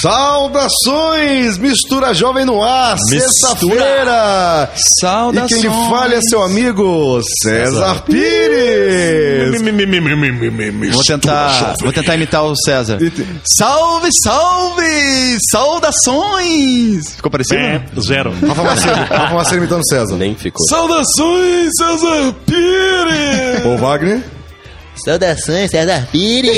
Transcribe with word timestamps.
Saudações, 0.00 1.58
mistura 1.58 2.12
jovem 2.14 2.44
no 2.44 2.62
ar, 2.62 2.96
sexta-feira. 3.08 4.70
Saudações. 5.00 5.50
E 5.50 5.54
quem 5.54 5.62
lhe 5.62 5.68
fala 5.88 6.14
é 6.14 6.20
seu 6.20 6.42
amigo 6.42 7.20
César 7.42 8.02
Pires. 8.02 9.60
Vou 10.92 11.02
tentar, 11.04 11.74
vou 11.80 11.92
tentar 11.92 12.14
imitar 12.14 12.44
o 12.44 12.54
César. 12.56 12.98
Salve, 13.58 14.08
salve! 14.22 15.38
Saudações! 15.50 17.14
Ficou 17.16 17.30
parecido? 17.30 17.60
É, 17.60 17.82
zero. 18.00 18.32
Rafa 18.46 18.62
Marcelo, 18.62 18.96
Rafa 18.96 19.34
Marcelo 19.34 19.58
imitando 19.58 19.82
César. 19.88 20.16
Nem 20.16 20.34
ficou. 20.34 20.64
Saudações, 20.68 21.70
César 21.76 22.34
Pires! 22.46 23.64
Ô 23.66 23.76
Wagner. 23.78 24.35
Saudações, 25.04 25.70
César 25.70 26.06
Pires! 26.10 26.56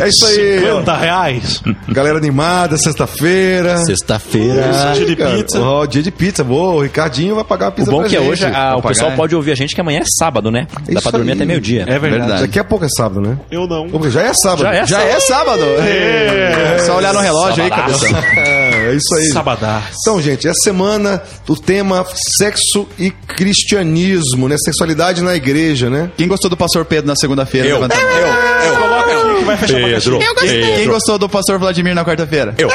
É 0.00 0.08
isso 0.08 0.26
aí. 0.26 0.60
50 0.60 0.96
reais. 0.96 1.62
Galera 1.88 2.18
animada, 2.18 2.76
sexta-feira. 2.76 3.76
Sexta-feira. 3.84 4.92
Dia 4.94 5.06
de 5.06 5.16
pizza. 5.16 5.60
Ó, 5.60 5.84
dia 5.86 6.02
de 6.02 6.10
pizza, 6.10 6.42
boa. 6.42 6.74
O 6.74 6.82
Ricardinho 6.82 7.34
vai 7.34 7.44
pagar 7.44 7.66
a 7.66 7.68
O 7.68 7.72
pizza 7.72 7.90
bom 7.90 8.00
pra 8.00 8.08
que 8.08 8.16
é 8.16 8.20
gente. 8.20 8.30
hoje 8.30 8.44
a- 8.46 8.50
Vai 8.50 8.74
o 8.78 8.82
pessoal 8.82 9.10
pagar, 9.10 9.16
pode 9.16 9.34
ouvir 9.36 9.52
a 9.52 9.54
gente 9.54 9.74
que 9.74 9.80
amanhã 9.80 10.00
é 10.00 10.04
sábado, 10.18 10.50
né? 10.50 10.66
Dá 10.86 10.92
Isso 10.94 11.02
pra 11.02 11.10
dormir 11.12 11.32
aí. 11.32 11.36
até 11.36 11.44
meio-dia. 11.44 11.82
É 11.82 11.98
verdade. 11.98 12.12
Verdade. 12.22 12.40
Daqui 12.42 12.58
a 12.58 12.64
pouco 12.64 12.84
é 12.84 12.88
sábado, 12.96 13.20
né? 13.20 13.36
Eu 13.50 13.66
não. 13.66 13.88
Já 14.10 14.22
é 14.22 14.32
sábado. 14.34 14.62
Já 14.62 14.74
é 14.74 14.86
Já 14.86 15.02
é 15.02 15.20
sábado? 15.20 15.62
É. 15.78 16.78
Só 16.86 16.96
olhar 16.96 17.12
no 17.14 17.20
relógio 17.20 17.62
aí, 17.64 17.68
Sabadaço. 17.70 18.06
cabeção. 18.10 18.22
É, 18.92 18.94
é 18.94 18.98
isso 18.98 19.14
aí. 19.16 19.26
Sabadá. 19.32 19.82
Então, 20.00 20.20
gente, 20.20 20.46
essa 20.46 20.58
semana 20.62 21.22
o 21.48 21.56
tema 21.56 22.04
sexo 22.38 22.86
e 22.98 23.10
cristianismo, 23.10 24.48
né? 24.48 24.56
Sexualidade 24.64 25.22
na 25.22 25.34
igreja, 25.34 25.88
né? 25.90 26.10
Quem 26.16 26.28
gostou 26.28 26.48
do 26.50 26.56
pastor 26.56 26.84
Pedro 26.84 27.06
na 27.08 27.16
segunda-feira? 27.16 27.68
Eu. 27.68 27.76
Levanta 27.80 27.96
a 27.96 28.00
mão. 28.00 28.76
Coloca 28.76 29.12
aqui 29.12 29.38
que 29.38 29.44
vai 29.44 29.56
fechar 29.56 29.74
Pedro. 29.74 30.18
caixinha. 30.34 30.76
Quem 30.76 30.86
gostou 30.88 31.18
do 31.18 31.28
pastor 31.28 31.58
Vladimir 31.58 31.94
na 31.94 32.04
quarta-feira? 32.04 32.54
Eu. 32.58 32.68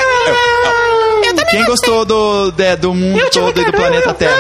Quem 1.50 1.64
gostou 1.66 2.04
do, 2.04 2.52
de- 2.52 2.76
do 2.76 2.94
mundo 2.94 3.22
todo 3.32 3.62
e 3.62 3.66
do 3.66 3.72
planeta 3.72 4.14
Terra? 4.14 4.36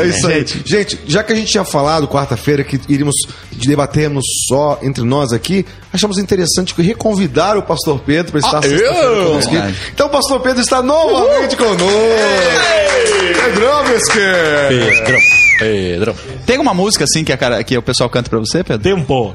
É 0.00 0.06
isso 0.06 0.26
aí. 0.26 0.34
Gente. 0.40 0.62
Gente, 0.64 0.98
já 1.06 1.22
que 1.22 1.32
a 1.32 1.36
gente 1.36 1.50
tinha 1.50 1.64
falado 1.64 2.08
quarta-feira 2.08 2.64
que 2.64 2.80
iríamos 2.88 3.14
debatermos 3.52 4.24
só 4.48 4.78
entre 4.82 5.04
nós 5.04 5.32
aqui, 5.32 5.64
achamos 5.92 6.18
interessante 6.18 6.74
reconvidar 6.80 7.56
o 7.56 7.62
pastor 7.62 8.00
Pedro 8.00 8.32
para 8.32 8.40
estar 8.40 8.58
aqui. 8.58 8.68
Verdade. 8.68 9.76
Então 9.92 10.06
o 10.06 10.10
pastor 10.10 10.40
Pedro 10.40 10.60
está 10.60 10.82
novamente 10.82 11.56
conosco. 11.56 11.82
Pedrão, 13.44 13.84
Mesquer. 13.84 14.68
Pedro. 14.68 15.18
Pedro. 15.58 16.16
Tem 16.46 16.56
alguma 16.56 16.74
música 16.74 17.04
assim 17.04 17.24
que, 17.24 17.32
a 17.32 17.36
cara, 17.36 17.62
que 17.62 17.76
o 17.76 17.82
pessoal 17.82 18.08
canta 18.10 18.28
pra 18.28 18.38
você, 18.38 18.64
Pedro? 18.64 18.82
Tempo. 18.82 19.34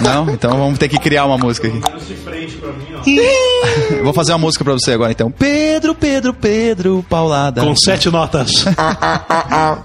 Não? 0.00 0.30
Então 0.30 0.56
vamos 0.56 0.78
ter 0.78 0.88
que 0.88 0.98
criar 0.98 1.26
uma 1.26 1.38
música 1.38 1.68
aqui. 1.68 1.78
Vou 4.02 4.12
fazer 4.12 4.32
uma 4.32 4.38
música 4.38 4.64
pra 4.64 4.72
você 4.72 4.92
agora 4.92 5.12
então. 5.12 5.30
Pedro, 5.30 5.94
Pedro, 5.94 6.34
Pedro, 6.34 7.04
Paulada. 7.08 7.62
Com 7.62 7.74
sete 7.74 8.10
notas. 8.10 8.50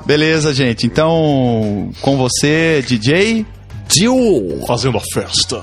Beleza, 0.06 0.54
gente. 0.54 0.86
Então, 0.86 1.92
com 2.02 2.18
você, 2.18 2.84
DJ. 2.86 3.46
Fazendo 4.66 4.98
a 4.98 5.02
festa. 5.14 5.62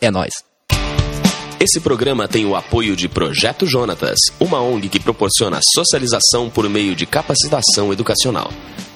É 0.00 0.10
nóis. 0.10 0.34
Esse 1.58 1.80
programa 1.80 2.28
tem 2.28 2.44
o 2.44 2.54
apoio 2.54 2.94
de 2.94 3.08
Projeto 3.08 3.66
Jonatas, 3.66 4.18
uma 4.38 4.60
ONG 4.60 4.88
que 4.88 5.00
proporciona 5.00 5.58
socialização 5.74 6.50
por 6.50 6.68
meio 6.68 6.94
de 6.94 7.06
capacitação 7.06 7.92
educacional. 7.92 8.52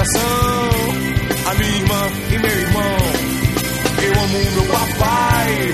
Coração 0.00 0.70
a 1.44 1.54
minha 1.54 1.76
irmã 1.76 2.10
e 2.32 2.38
meu 2.38 2.50
irmão. 2.50 2.96
Eu 4.02 4.12
amo 4.22 4.38
meu 4.54 4.64
papai, 4.72 5.72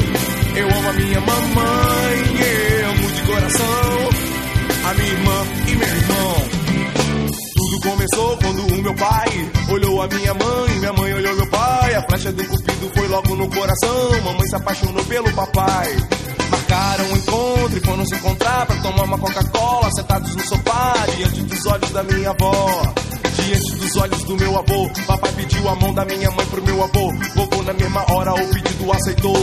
eu 0.57 0.69
amo 0.69 0.89
a 0.89 0.93
minha 0.95 1.21
mamãe, 1.21 2.17
eu 2.41 2.91
amo 2.91 3.13
de 3.13 3.23
coração 3.23 4.09
a 4.85 4.95
minha 4.95 5.13
irmã 5.13 5.47
e 5.69 5.77
meu 5.77 5.89
irmão. 5.89 6.35
Tudo 7.55 7.81
começou 7.89 8.37
quando 8.39 8.75
o 8.75 8.83
meu 8.83 8.95
pai 8.95 9.53
olhou 9.71 10.03
a 10.03 10.09
minha 10.09 10.35
mãe, 10.35 10.79
minha 10.81 10.93
mãe 10.93 11.15
olhou 11.15 11.37
meu 11.37 11.47
pai. 11.47 11.95
A 11.95 12.03
flecha 12.09 12.33
do 12.33 12.45
cupido 12.47 12.91
foi 12.97 13.07
logo 13.07 13.37
no 13.37 13.49
coração. 13.49 14.23
Mamãe 14.25 14.49
se 14.49 14.57
apaixonou 14.57 15.05
pelo 15.05 15.33
papai. 15.35 15.97
Marcaram 16.51 17.05
um 17.13 17.17
encontro 17.17 17.79
e 17.79 17.81
foram 17.81 18.05
se 18.07 18.15
encontrar 18.17 18.67
pra 18.67 18.77
tomar 18.77 19.05
uma 19.05 19.19
Coca-Cola, 19.19 19.89
sentados 19.97 20.35
no 20.35 20.43
sofá, 20.49 20.95
diante 21.17 21.43
dos 21.43 21.67
olhos 21.67 21.91
da 21.91 22.03
minha 22.03 22.31
avó. 22.31 22.95
Diante 23.47 23.77
dos 23.77 23.97
olhos 23.97 24.25
do 24.25 24.37
meu 24.37 24.59
avô, 24.59 24.91
papai 25.07 25.33
pediu 25.33 25.69
a 25.69 25.77
mão 25.77 25.95
da 25.95 26.05
minha 26.05 26.29
mãe 26.33 26.45
pro 26.47 26.63
meu 26.63 26.83
avô. 26.83 27.13
Vovô 27.37 27.63
na 27.63 27.73
mesma 27.73 28.05
hora 28.13 28.35
o 28.35 28.49
pedido 28.49 28.93
aceitou. 28.93 29.37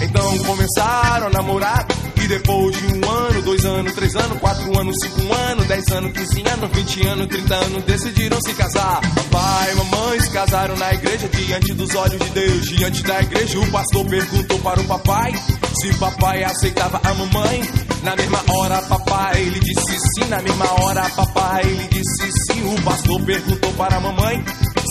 Então 0.00 0.38
começaram 0.44 1.26
a 1.26 1.30
namorar. 1.30 1.86
E 2.22 2.28
depois 2.28 2.76
de 2.76 2.86
um 2.86 3.10
ano, 3.10 3.42
dois 3.42 3.64
anos, 3.64 3.92
três 3.94 4.14
anos, 4.16 4.38
quatro 4.38 4.78
anos, 4.78 4.96
cinco 5.02 5.34
anos, 5.34 5.66
dez 5.66 5.88
anos, 5.88 6.12
quinze 6.12 6.42
anos, 6.48 6.70
vinte 6.72 7.06
anos, 7.06 7.26
trinta 7.26 7.54
anos, 7.56 7.84
decidiram 7.84 8.38
se 8.40 8.54
casar. 8.54 9.00
Papai 9.14 9.72
e 9.72 9.74
mamãe 9.74 10.20
se 10.20 10.30
casaram 10.30 10.76
na 10.76 10.94
igreja, 10.94 11.28
diante 11.28 11.74
dos 11.74 11.94
olhos 11.96 12.18
de 12.20 12.30
Deus. 12.30 12.64
Diante 12.66 13.02
da 13.02 13.20
igreja, 13.20 13.58
o 13.58 13.70
pastor 13.72 14.06
perguntou 14.06 14.58
para 14.60 14.80
o 14.80 14.84
papai 14.84 15.32
se 15.80 15.92
papai 15.98 16.42
aceitava 16.42 17.00
a 17.04 17.14
mamãe. 17.14 17.85
Na 18.06 18.14
mesma 18.14 18.40
hora, 18.52 18.80
papai, 18.82 19.42
ele 19.42 19.58
disse 19.58 19.98
sim. 20.14 20.28
Na 20.28 20.40
mesma 20.40 20.80
hora, 20.80 21.10
papai, 21.10 21.62
ele 21.64 21.88
disse 21.88 22.30
sim. 22.46 22.62
O 22.72 22.82
pastor 22.82 23.20
perguntou 23.22 23.72
para 23.72 23.96
a 23.96 24.00
mamãe 24.00 24.44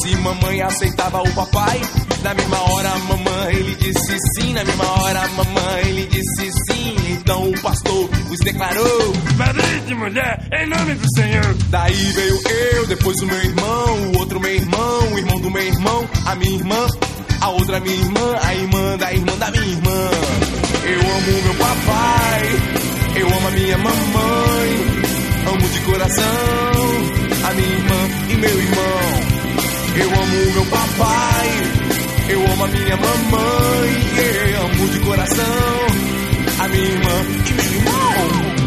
se 0.04 0.16
mamãe 0.18 0.62
aceitava 0.62 1.22
o 1.22 1.32
papai. 1.34 1.80
Na 2.22 2.34
mesma 2.34 2.58
hora, 2.72 2.90
mamãe, 3.00 3.56
ele 3.56 3.76
disse 3.76 4.18
sim. 4.36 4.52
Na 4.52 4.66
mesma 4.66 4.86
hora, 5.00 5.28
mamãe, 5.30 5.82
ele 5.86 6.08
disse 6.08 6.52
sim. 6.70 6.96
Então 7.12 7.50
o 7.50 7.62
pastor 7.62 8.10
os 8.30 8.40
declarou: 8.42 9.14
Marido 9.38 9.86
de 9.88 9.96
mulher, 9.96 10.48
em 10.52 10.68
nome 10.68 10.96
do 10.96 11.06
Senhor. 11.16 11.56
Daí 11.70 12.12
veio 12.12 12.42
eu, 12.76 12.88
depois 12.88 13.18
o 13.22 13.28
meu 13.28 13.38
irmão, 13.38 14.12
o 14.14 14.18
outro 14.18 14.42
meu 14.42 14.54
irmão, 14.54 15.14
o 15.14 15.18
irmão 15.18 15.40
do 15.40 15.50
meu 15.50 15.64
irmão, 15.64 16.10
a 16.26 16.36
minha 16.36 16.56
irmã, 16.58 16.88
a 17.40 17.50
outra 17.52 17.80
minha 17.80 17.96
irmã, 17.96 18.40
a 18.42 18.54
irmã 18.54 18.98
da 18.98 19.14
irmã 19.14 19.38
da 19.38 19.52
minha 19.52 19.66
irmã. 19.66 20.10
Eu 20.84 21.00
amo 21.00 21.42
meu 21.46 21.56
papai, 21.56 22.75
eu 23.16 23.28
amo 23.28 23.48
a 23.48 23.52
minha 23.52 23.78
mamãe, 23.78 24.70
amo 25.48 25.70
de 25.70 25.80
coração 25.82 27.16
a 27.48 27.54
minha 27.54 27.70
irmã 27.70 28.10
e 28.30 28.36
meu 28.36 28.62
irmão. 28.62 29.36
Eu 29.98 30.10
amo 30.22 30.52
meu 30.54 30.66
papai, 30.66 31.50
eu 32.30 32.52
amo 32.52 32.64
a 32.64 32.68
minha 32.68 32.98
mamãe, 32.98 34.06
amo 34.66 34.88
de 34.90 35.00
coração 35.00 35.46
a 36.60 36.68
minha 36.68 36.84
irmã 36.84 37.26
e 37.48 37.54
meu 37.54 37.66
irmão. 37.66 38.65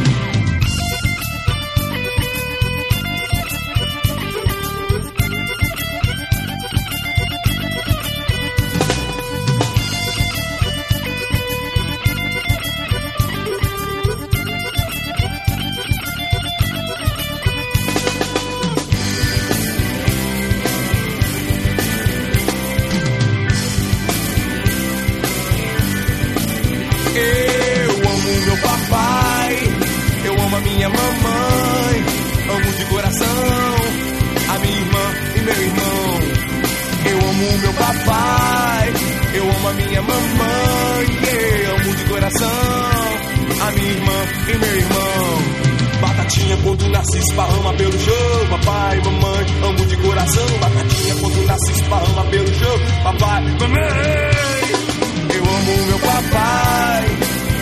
Papai. 56.22 57.04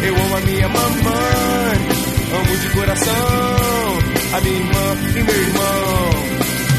Eu 0.02 0.16
amo 0.16 0.36
a 0.36 0.40
minha 0.40 0.68
mamãe. 0.68 1.78
Amo 2.38 2.58
de 2.58 2.68
coração. 2.70 3.98
A 4.32 4.40
minha 4.40 4.56
irmã 4.56 4.96
e 5.10 5.22
meu 5.22 5.36
irmão. 5.36 6.10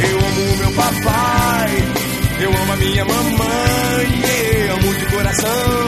Eu 0.10 0.18
amo 0.28 0.58
meu 0.58 0.72
papai. 0.74 1.72
Eu 2.40 2.50
amo 2.50 2.74
a 2.74 2.76
minha 2.78 3.06
mamãe. 3.06 4.22
Yeah. 4.26 4.74
Amo 4.74 4.94
de 4.96 5.06
coração. 5.06 5.87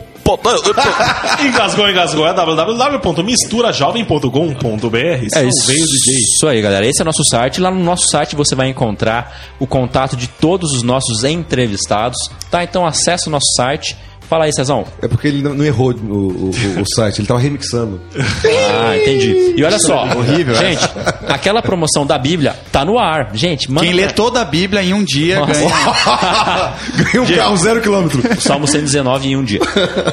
Engasgou, 1.44 1.90
engasgou. 1.90 2.26
É 2.26 2.32
www.misturajovem.com.br. 2.32 4.96
É 4.96 5.24
isso. 5.44 5.72
Isso 5.72 6.46
aí, 6.46 6.62
galera. 6.62 6.86
Esse 6.86 7.00
é 7.00 7.02
o 7.02 7.06
nosso 7.06 7.24
site. 7.24 7.60
Lá 7.60 7.68
no 7.70 7.82
nosso 7.82 8.06
site 8.08 8.36
você 8.36 8.54
vai 8.54 8.68
encontrar 8.68 9.50
o 9.58 9.66
contato 9.66 10.16
de 10.16 10.28
todos 10.28 10.70
os 10.72 10.84
nossos 10.84 11.24
entrevistados. 11.24 12.16
Tá? 12.50 12.62
Então 12.62 12.86
acesse 12.86 13.26
o 13.28 13.30
nosso 13.30 13.50
site. 13.56 13.96
Fala 14.30 14.44
aí, 14.44 14.52
Cezão. 14.52 14.86
É 15.02 15.08
porque 15.08 15.26
ele 15.26 15.42
não 15.42 15.54
não 15.54 15.64
errou 15.64 15.92
o, 15.92 16.14
o- 16.14 16.50
o- 16.50 16.84
site, 16.94 17.18
ele 17.20 17.26
tava 17.26 17.40
remixando. 17.40 18.00
Ah, 18.16 18.96
entendi. 18.96 19.54
E 19.56 19.64
olha 19.64 19.78
só, 19.80 20.04
horrível. 20.16 20.54
Gente, 20.54 20.88
aquela 21.28 21.60
promoção 21.60 22.06
da 22.06 22.16
Bíblia 22.16 22.54
tá 22.70 22.84
no 22.84 22.96
ar. 22.96 23.30
Gente, 23.34 23.68
manda 23.68 23.84
Quem 23.84 23.92
lê 23.92 24.06
toda 24.06 24.40
a 24.40 24.44
Bíblia 24.44 24.82
em 24.84 24.94
um 24.94 25.02
dia 25.02 25.40
Nossa. 25.40 25.52
ganha. 25.52 26.72
Ganhei 27.12 27.18
um 27.20 27.36
carro 27.36 27.56
zero 27.56 27.80
quilômetro. 27.82 28.22
O 28.38 28.40
Salmo 28.40 28.68
119 28.68 29.28
em 29.28 29.36
um 29.36 29.42
dia. 29.42 29.58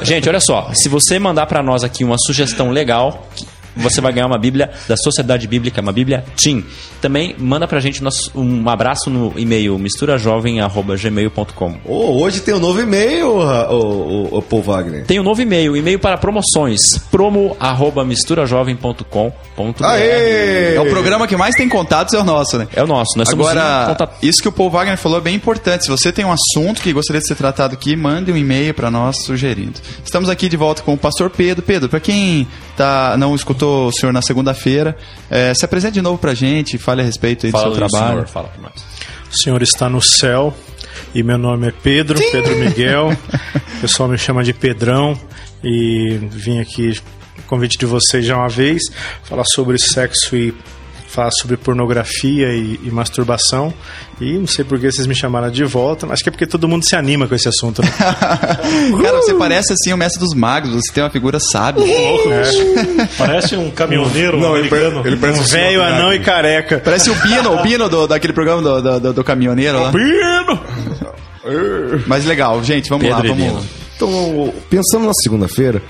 Gente, 0.02 0.28
olha 0.28 0.40
só. 0.40 0.72
Se 0.74 0.90
você 0.90 1.20
mandar 1.20 1.46
pra 1.46 1.62
nós 1.62 1.84
aqui 1.84 2.04
uma 2.04 2.16
sugestão 2.18 2.72
legal, 2.72 3.28
você 3.78 4.02
vai 4.02 4.12
ganhar 4.14 4.28
uma 4.28 4.38
Bíblia 4.38 4.70
da 4.88 4.96
Sociedade 4.98 5.48
Bíblica, 5.48 5.82
uma 5.82 5.92
Bíblia 5.94 6.24
Tim. 6.36 6.64
Também 7.02 7.36
manda 7.38 7.68
pra 7.68 7.80
gente 7.80 8.04
nosso- 8.04 8.32
um 8.36 8.68
abraço 8.70 9.10
no 9.10 9.34
e-mail 9.38 9.78
misturajovem.gmail.com. 9.78 11.76
Ô, 11.86 12.22
hoje 12.22 12.42
tem 12.42 12.54
um 12.56 12.60
novo 12.60 12.82
e-mail, 12.82 13.28
o, 13.30 14.30
o, 14.34 14.38
o 14.38 14.42
Paul 14.42 14.62
Wagner. 14.64 15.06
Tem 15.06 15.20
um 15.20 15.24
novo 15.24 15.42
e-mail, 15.42 15.76
e-mail 15.78 16.00
para 16.00 16.18
promoções, 16.18 16.98
promo@misturajovem.com.br. 17.12 19.84
Aê! 19.84 20.76
É 20.76 20.82
o 20.82 20.90
programa 20.90 21.28
que 21.28 21.36
mais 21.38 21.56
tem 21.56 21.68
contatos, 21.70 22.14
é 22.14 22.20
o 22.20 22.24
nosso, 22.24 22.58
né? 22.58 22.68
É 22.76 22.84
o 22.84 22.88
nosso, 22.88 23.18
nós 23.18 23.30
Agora, 23.30 23.86
contato. 23.90 24.16
isso 24.22 24.42
que 24.42 24.48
o 24.48 24.52
Paul 24.52 24.70
Wagner 24.70 24.98
falou 24.98 25.18
é 25.20 25.22
bem 25.22 25.36
importante. 25.36 25.84
Se 25.86 25.90
você 25.90 26.12
tem 26.12 26.26
um 26.26 26.32
assunto 26.32 26.82
que 26.82 26.92
gostaria 26.94 27.22
de 27.22 27.28
ser 27.28 27.36
tratado 27.36 27.74
aqui, 27.74 27.96
mande 27.96 28.32
um 28.32 28.38
e-mail 28.38 28.74
para 28.74 28.90
nós 28.92 29.24
sugerindo. 29.24 29.80
Estamos 30.04 30.30
aqui 30.30 30.50
de 30.50 30.58
volta 30.58 30.82
com 30.84 30.94
o 30.94 30.98
pastor 30.98 31.30
Pedro. 31.30 31.64
Pedro, 31.64 31.90
para 31.90 32.00
quem 32.00 32.48
tá, 32.78 33.18
não 33.18 33.36
escutou 33.36 33.88
o 33.88 33.92
senhor 33.92 34.14
na 34.14 34.22
segunda-feira, 34.22 34.96
eh, 35.30 35.54
se 35.54 35.66
apresente 35.66 35.96
de 35.96 36.02
novo 36.02 36.18
pra 36.18 36.34
gente, 36.34 36.78
fale 36.78 37.02
a 37.02 37.04
respeito 37.04 37.46
aí 37.46 37.52
do 37.52 37.58
Fala 37.58 37.76
seu 37.76 37.88
trabalho. 37.88 38.14
senhor, 38.14 38.28
fala 38.28 38.48
pra 38.50 38.62
nós. 38.62 38.86
O 39.32 39.36
senhor 39.36 39.62
está 39.62 39.90
no 39.90 40.02
céu 40.02 40.56
e 41.14 41.24
meu 41.24 41.38
nome 41.38 41.68
é 41.68 41.72
Pedro, 41.72 42.20
Pedro 42.32 42.56
Miguel. 42.58 43.12
O 43.78 43.80
pessoal 43.82 44.10
me 44.10 44.18
chama 44.18 44.44
de 44.44 44.54
Pedrão 44.54 45.16
e 45.64 46.18
vim 46.32 46.60
aqui, 46.60 47.00
convite 47.46 47.78
de 47.78 47.86
vocês 47.86 48.26
já 48.26 48.36
uma 48.36 48.50
vez, 48.50 48.82
falar 49.24 49.44
sobre 49.54 49.78
sexo 49.78 50.36
e 50.36 50.52
falar 51.08 51.32
sobre 51.32 51.56
pornografia 51.58 52.54
e, 52.54 52.80
e 52.84 52.92
masturbação. 52.92 53.74
E 54.20 54.34
não 54.38 54.46
sei 54.48 54.66
por 54.66 54.80
que 54.80 54.92
vocês 54.92 55.08
me 55.08 55.16
chamaram 55.16 55.50
de 55.50 55.64
volta, 55.64 56.06
mas 56.06 56.14
acho 56.16 56.24
que 56.24 56.30
é 56.30 56.32
porque 56.32 56.46
todo 56.48 56.68
mundo 56.68 56.84
se 56.88 56.96
anima 56.96 57.28
com 57.28 57.34
esse 57.36 57.48
assunto. 57.48 57.82
Né? 57.82 57.88
Cara, 59.02 59.18
você 59.22 59.34
parece 59.36 59.74
assim 59.74 59.94
o 59.94 59.98
mestre 59.98 60.20
dos 60.20 60.34
magos, 60.34 60.72
você 60.72 60.92
tem 60.92 61.04
uma 61.04 61.10
figura 61.10 61.40
sábia. 61.40 61.84
Parece 63.18 63.56
um 63.56 63.70
caminhoneiro 63.72 64.40
Não, 64.40 64.58
ele 64.58 64.68
americano. 64.68 65.02
ele 65.08 65.18
parece 65.18 65.40
um 65.40 65.44
um 65.44 65.46
velho 65.46 65.82
anão 65.84 66.14
e 66.14 66.20
careca. 66.20 66.82
Parece 66.84 67.10
o 67.10 67.16
Bino, 67.16 67.54
o 67.54 67.62
Bino 67.64 67.88
do, 67.90 68.08
daquele 68.08 68.34
programa 68.34 68.62
do, 68.62 68.82
do, 68.82 69.00
do- 69.00 69.14
do 69.14 69.24
caminhoneiro 69.24 69.82
lá. 69.82 69.92
Mas 72.06 72.26
legal, 72.26 72.64
gente, 72.64 72.90
vamos 72.90 73.08
lá, 73.10 73.22
Pedro 73.22 73.38
e 73.38 73.44
vamos. 73.48 73.64
Bino. 73.64 73.70
Então, 73.96 74.54
pensando 74.70 75.06
na 75.06 75.14
segunda-feira, 75.14 75.82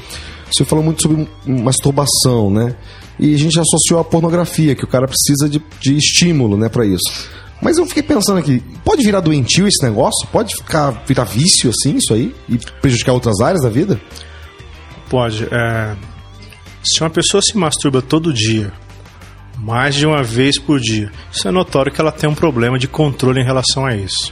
você 0.52 0.66
falou 0.66 0.84
muito 0.84 1.02
sobre 1.02 1.28
masturbação, 1.46 2.50
né? 2.50 2.76
E 3.20 3.34
a 3.34 3.38
gente 3.38 3.60
associou 3.60 4.00
a 4.00 4.04
pornografia, 4.04 4.76
que 4.76 4.84
o 4.84 4.88
cara 4.88 5.08
precisa 5.08 5.50
de, 5.50 5.62
de 5.80 5.98
estímulo, 5.98 6.56
né, 6.56 6.70
pra 6.70 6.86
isso. 6.86 7.30
Mas 7.62 7.78
eu 7.78 7.86
fiquei 7.88 8.04
pensando 8.04 8.38
aqui, 8.38 8.62
pode 8.86 9.04
virar 9.04 9.20
doentio 9.20 9.68
esse 9.68 9.84
negócio? 9.84 10.28
Pode 10.32 10.56
ficar 10.56 10.92
virar 11.08 11.24
vício 11.24 11.72
assim, 11.72 11.96
isso 11.96 12.14
aí? 12.14 12.34
E 12.48 12.58
prejudicar 12.82 13.14
outras 13.14 13.40
áreas 13.42 13.64
da 13.64 13.70
vida? 13.70 14.00
Pode. 15.10 15.48
é, 15.52 15.96
se 16.84 17.02
uma 17.02 17.10
pessoa 17.10 17.42
se 17.42 17.58
masturba 17.58 18.02
todo 18.02 18.32
dia, 18.32 18.72
mais 19.58 19.96
de 19.96 20.06
uma 20.06 20.24
vez 20.24 20.60
por 20.60 20.80
dia, 20.80 21.12
isso 21.32 21.48
é 21.48 21.52
notório 21.52 21.92
que 21.92 22.00
ela 22.00 22.12
tem 22.12 22.30
um 22.30 22.36
problema 22.36 22.78
de 22.78 22.88
controle 22.88 23.42
em 23.42 23.46
relação 23.46 23.86
a 23.86 23.96
isso. 23.96 24.32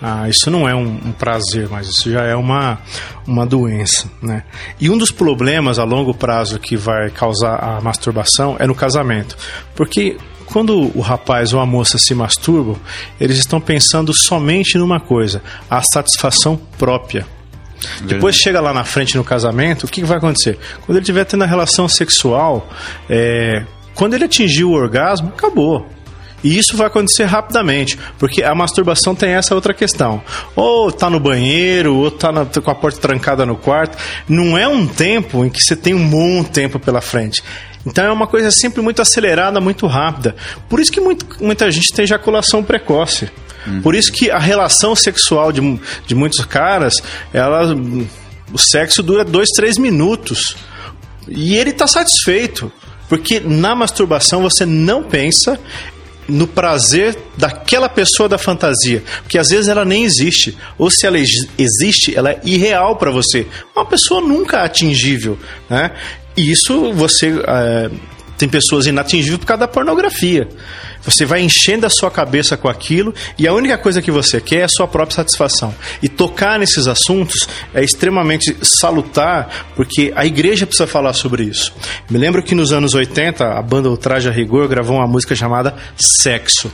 Ah, 0.00 0.28
isso 0.28 0.50
não 0.50 0.68
é 0.68 0.74
um, 0.74 1.00
um 1.06 1.12
prazer, 1.12 1.68
mas 1.70 1.88
isso 1.88 2.10
já 2.10 2.22
é 2.22 2.34
uma, 2.36 2.78
uma 3.26 3.46
doença. 3.46 4.10
Né? 4.22 4.44
E 4.80 4.90
um 4.90 4.98
dos 4.98 5.10
problemas 5.10 5.78
a 5.78 5.84
longo 5.84 6.12
prazo 6.14 6.58
que 6.58 6.76
vai 6.76 7.10
causar 7.10 7.56
a 7.56 7.80
masturbação 7.80 8.56
é 8.58 8.66
no 8.66 8.74
casamento. 8.74 9.36
Porque 9.74 10.16
quando 10.46 10.96
o 10.96 11.00
rapaz 11.00 11.52
ou 11.52 11.60
a 11.60 11.66
moça 11.66 11.98
se 11.98 12.14
masturbam, 12.14 12.76
eles 13.20 13.38
estão 13.38 13.60
pensando 13.60 14.12
somente 14.14 14.78
numa 14.78 15.00
coisa: 15.00 15.42
a 15.68 15.82
satisfação 15.82 16.56
própria. 16.78 17.26
Depois 18.02 18.36
chega 18.36 18.60
lá 18.60 18.72
na 18.72 18.84
frente 18.84 19.16
no 19.16 19.24
casamento, 19.24 19.84
o 19.84 19.88
que, 19.88 20.02
vai 20.02 20.16
acontecer? 20.16 20.58
Quando 20.84 20.96
ele 20.96 21.00
estiver 21.00 21.24
tendo 21.24 21.44
a 21.44 21.46
relação 21.46 21.86
sexual, 21.86 22.68
é, 23.08 23.66
quando 23.94 24.14
ele 24.14 24.24
atingir 24.24 24.64
o 24.64 24.72
orgasmo, 24.72 25.28
acabou. 25.28 25.86
E 26.44 26.56
isso 26.58 26.76
vai 26.76 26.86
acontecer 26.86 27.24
rapidamente, 27.24 27.98
porque 28.18 28.42
a 28.42 28.54
masturbação 28.54 29.14
tem 29.14 29.30
essa 29.32 29.54
outra 29.54 29.72
questão. 29.74 30.22
Ou 30.54 30.92
tá 30.92 31.08
no 31.10 31.18
banheiro, 31.18 31.96
ou 31.96 32.10
tá 32.10 32.30
na- 32.30 32.44
com 32.46 32.70
a 32.70 32.74
porta 32.74 33.00
trancada 33.00 33.44
no 33.46 33.56
quarto. 33.56 33.96
Não 34.28 34.56
é 34.56 34.68
um 34.68 34.86
tempo 34.86 35.44
em 35.44 35.48
que 35.48 35.60
você 35.60 35.74
tem 35.74 35.94
um 35.94 36.08
bom 36.08 36.42
tempo 36.44 36.78
pela 36.78 37.00
frente. 37.00 37.42
Então 37.84 38.04
é 38.04 38.12
uma 38.12 38.26
coisa 38.26 38.50
sempre 38.50 38.82
muito 38.82 39.00
acelerada, 39.00 39.60
muito 39.60 39.86
rápida. 39.86 40.34
Por 40.68 40.80
isso 40.80 40.92
que 40.92 41.00
muito- 41.00 41.26
muita 41.40 41.70
gente 41.70 41.92
tem 41.94 42.02
ejaculação 42.04 42.62
precoce. 42.62 43.30
Por 43.82 43.96
isso 43.96 44.12
que 44.12 44.30
a 44.30 44.38
relação 44.38 44.94
sexual 44.94 45.50
de, 45.50 45.60
de 46.06 46.14
muitos 46.14 46.44
caras, 46.44 46.94
ela, 47.34 47.74
o 48.52 48.58
sexo 48.58 49.02
dura 49.02 49.24
dois, 49.24 49.48
três 49.56 49.76
minutos. 49.76 50.56
E 51.28 51.56
ele 51.56 51.70
está 51.70 51.86
satisfeito. 51.86 52.70
Porque 53.08 53.38
na 53.40 53.74
masturbação 53.74 54.42
você 54.42 54.64
não 54.66 55.02
pensa 55.02 55.58
no 56.28 56.46
prazer 56.46 57.16
daquela 57.36 57.88
pessoa 57.88 58.28
da 58.28 58.38
fantasia. 58.38 59.02
Porque 59.22 59.38
às 59.38 59.48
vezes 59.48 59.68
ela 59.68 59.84
nem 59.84 60.04
existe. 60.04 60.56
Ou 60.78 60.90
se 60.90 61.06
ela 61.06 61.18
ex- 61.18 61.46
existe, 61.58 62.14
ela 62.16 62.30
é 62.30 62.40
irreal 62.44 62.96
para 62.96 63.10
você. 63.10 63.46
Uma 63.74 63.84
pessoa 63.84 64.20
nunca 64.20 64.62
atingível. 64.62 65.38
Né? 65.70 65.90
E 66.36 66.50
isso 66.50 66.92
você. 66.92 67.28
eh, 67.46 67.90
tem 68.38 68.48
pessoas 68.50 68.84
inatingíveis 68.86 69.38
por 69.38 69.46
causa 69.46 69.60
da 69.60 69.68
pornografia. 69.68 70.46
Você 71.06 71.24
vai 71.24 71.40
enchendo 71.40 71.86
a 71.86 71.88
sua 71.88 72.10
cabeça 72.10 72.56
com 72.56 72.68
aquilo 72.68 73.14
e 73.38 73.46
a 73.48 73.54
única 73.54 73.78
coisa 73.78 74.02
que 74.02 74.10
você 74.10 74.40
quer 74.40 74.56
é 74.56 74.64
a 74.64 74.68
sua 74.68 74.86
própria 74.86 75.16
satisfação. 75.16 75.74
E 76.02 76.08
tocar 76.08 76.58
nesses 76.58 76.86
assuntos 76.86 77.46
é 77.72 77.82
extremamente 77.82 78.54
salutar, 78.62 79.66
porque 79.74 80.12
a 80.14 80.26
igreja 80.26 80.66
precisa 80.66 80.86
falar 80.86 81.12
sobre 81.14 81.44
isso. 81.44 81.72
Me 82.10 82.18
lembro 82.18 82.42
que 82.42 82.54
nos 82.54 82.72
anos 82.72 82.92
80, 82.94 83.56
a 83.58 83.62
banda 83.62 83.88
Ultraje 83.88 84.28
a 84.28 84.32
Rigor 84.32 84.68
gravou 84.68 84.96
uma 84.98 85.06
música 85.06 85.34
chamada 85.34 85.74
Sexo. 85.96 86.70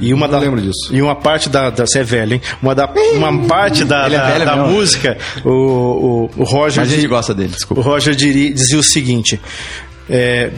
E 0.00 0.12
uma 0.12 0.28
da, 0.28 0.38
lembro 0.38 0.60
disso. 0.60 0.90
E 0.94 1.00
uma 1.00 1.16
parte 1.16 1.48
da, 1.48 1.70
da 1.70 1.86
você 1.86 2.00
é 2.00 2.04
velho, 2.04 2.34
hein? 2.34 2.42
Uma, 2.60 2.74
da, 2.74 2.92
uma 3.14 3.46
parte 3.48 3.84
da, 3.84 4.06
é 4.06 4.10
da, 4.10 4.44
da 4.44 4.56
música, 4.66 5.16
o, 5.42 5.48
o, 5.48 6.30
o 6.36 6.44
Roger 6.44 6.82
Mas 6.82 6.88
a 6.88 6.94
gente 6.94 7.00
di- 7.00 7.06
gosta 7.08 7.32
dele, 7.32 7.48
o 7.48 7.56
desculpa. 7.56 7.80
Roger 7.82 8.14
diri- 8.14 8.52
dizia 8.52 8.78
o 8.78 8.82
seguinte: 8.82 9.40
é, 10.10 10.50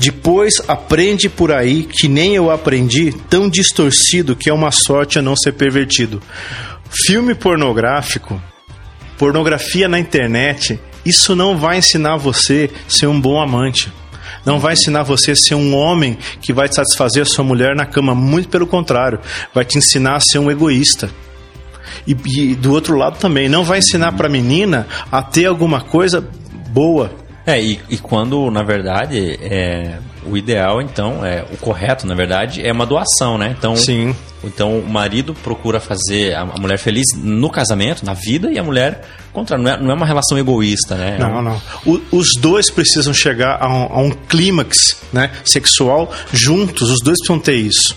depois 0.00 0.62
aprende 0.66 1.28
por 1.28 1.52
aí 1.52 1.82
que 1.82 2.08
nem 2.08 2.34
eu 2.34 2.50
aprendi, 2.50 3.12
tão 3.28 3.50
distorcido 3.50 4.34
que 4.34 4.48
é 4.48 4.52
uma 4.52 4.70
sorte 4.70 5.18
a 5.18 5.22
não 5.22 5.36
ser 5.36 5.52
pervertido. 5.52 6.22
Filme 7.04 7.34
pornográfico, 7.34 8.40
pornografia 9.18 9.86
na 9.88 9.98
internet, 9.98 10.80
isso 11.04 11.36
não 11.36 11.58
vai 11.58 11.76
ensinar 11.76 12.16
você 12.16 12.70
a 12.74 12.90
ser 12.90 13.08
um 13.08 13.20
bom 13.20 13.38
amante. 13.38 13.92
Não 14.42 14.58
vai 14.58 14.72
ensinar 14.72 15.02
você 15.02 15.32
a 15.32 15.36
ser 15.36 15.54
um 15.54 15.74
homem 15.74 16.16
que 16.40 16.50
vai 16.50 16.66
satisfazer 16.72 17.22
a 17.22 17.26
sua 17.26 17.44
mulher 17.44 17.76
na 17.76 17.84
cama. 17.84 18.14
Muito 18.14 18.48
pelo 18.48 18.66
contrário, 18.66 19.20
vai 19.54 19.66
te 19.66 19.76
ensinar 19.76 20.16
a 20.16 20.20
ser 20.20 20.38
um 20.38 20.50
egoísta. 20.50 21.10
E, 22.06 22.16
e 22.24 22.54
do 22.54 22.72
outro 22.72 22.96
lado 22.96 23.18
também, 23.18 23.50
não 23.50 23.64
vai 23.64 23.80
ensinar 23.80 24.12
pra 24.12 24.30
menina 24.30 24.86
a 25.12 25.20
ter 25.20 25.44
alguma 25.44 25.82
coisa 25.82 26.26
boa. 26.70 27.19
É, 27.46 27.60
e, 27.60 27.80
e 27.88 27.96
quando, 27.98 28.50
na 28.50 28.62
verdade, 28.62 29.38
é, 29.42 29.98
o 30.26 30.36
ideal, 30.36 30.80
então, 30.82 31.24
é 31.24 31.44
o 31.52 31.56
correto, 31.56 32.06
na 32.06 32.14
verdade, 32.14 32.64
é 32.64 32.70
uma 32.72 32.84
doação, 32.86 33.38
né? 33.38 33.54
Então, 33.58 33.74
Sim. 33.76 34.14
então 34.44 34.78
o 34.78 34.86
marido 34.88 35.32
procura 35.34 35.80
fazer 35.80 36.34
a, 36.34 36.44
mulher 36.44 36.78
feliz 36.78 37.06
no 37.16 37.48
casamento, 37.50 38.04
na 38.04 38.12
vida, 38.12 38.50
e 38.52 38.58
a 38.58 38.62
mulher 38.62 39.00
contra. 39.32 39.56
Não 39.56 39.70
é, 39.70 39.80
não 39.80 39.90
é 39.90 39.94
uma 39.94 40.06
relação 40.06 40.38
egoísta, 40.38 40.94
né? 40.96 41.16
É 41.18 41.24
um- 41.24 41.32
Não, 41.34 41.42
não. 41.42 41.62
O- 41.86 42.00
os 42.12 42.28
dois 42.38 42.70
precisam 42.70 43.14
chegar 43.14 43.56
a 43.60 43.68
um, 43.68 43.82
a 43.92 43.98
um 44.00 44.10
clímax 44.10 45.00
né, 45.12 45.30
sexual 45.44 46.12
juntos, 46.32 46.90
os 46.90 47.00
dois 47.00 47.16
precisam 47.18 47.38
ter 47.38 47.54
isso. 47.56 47.96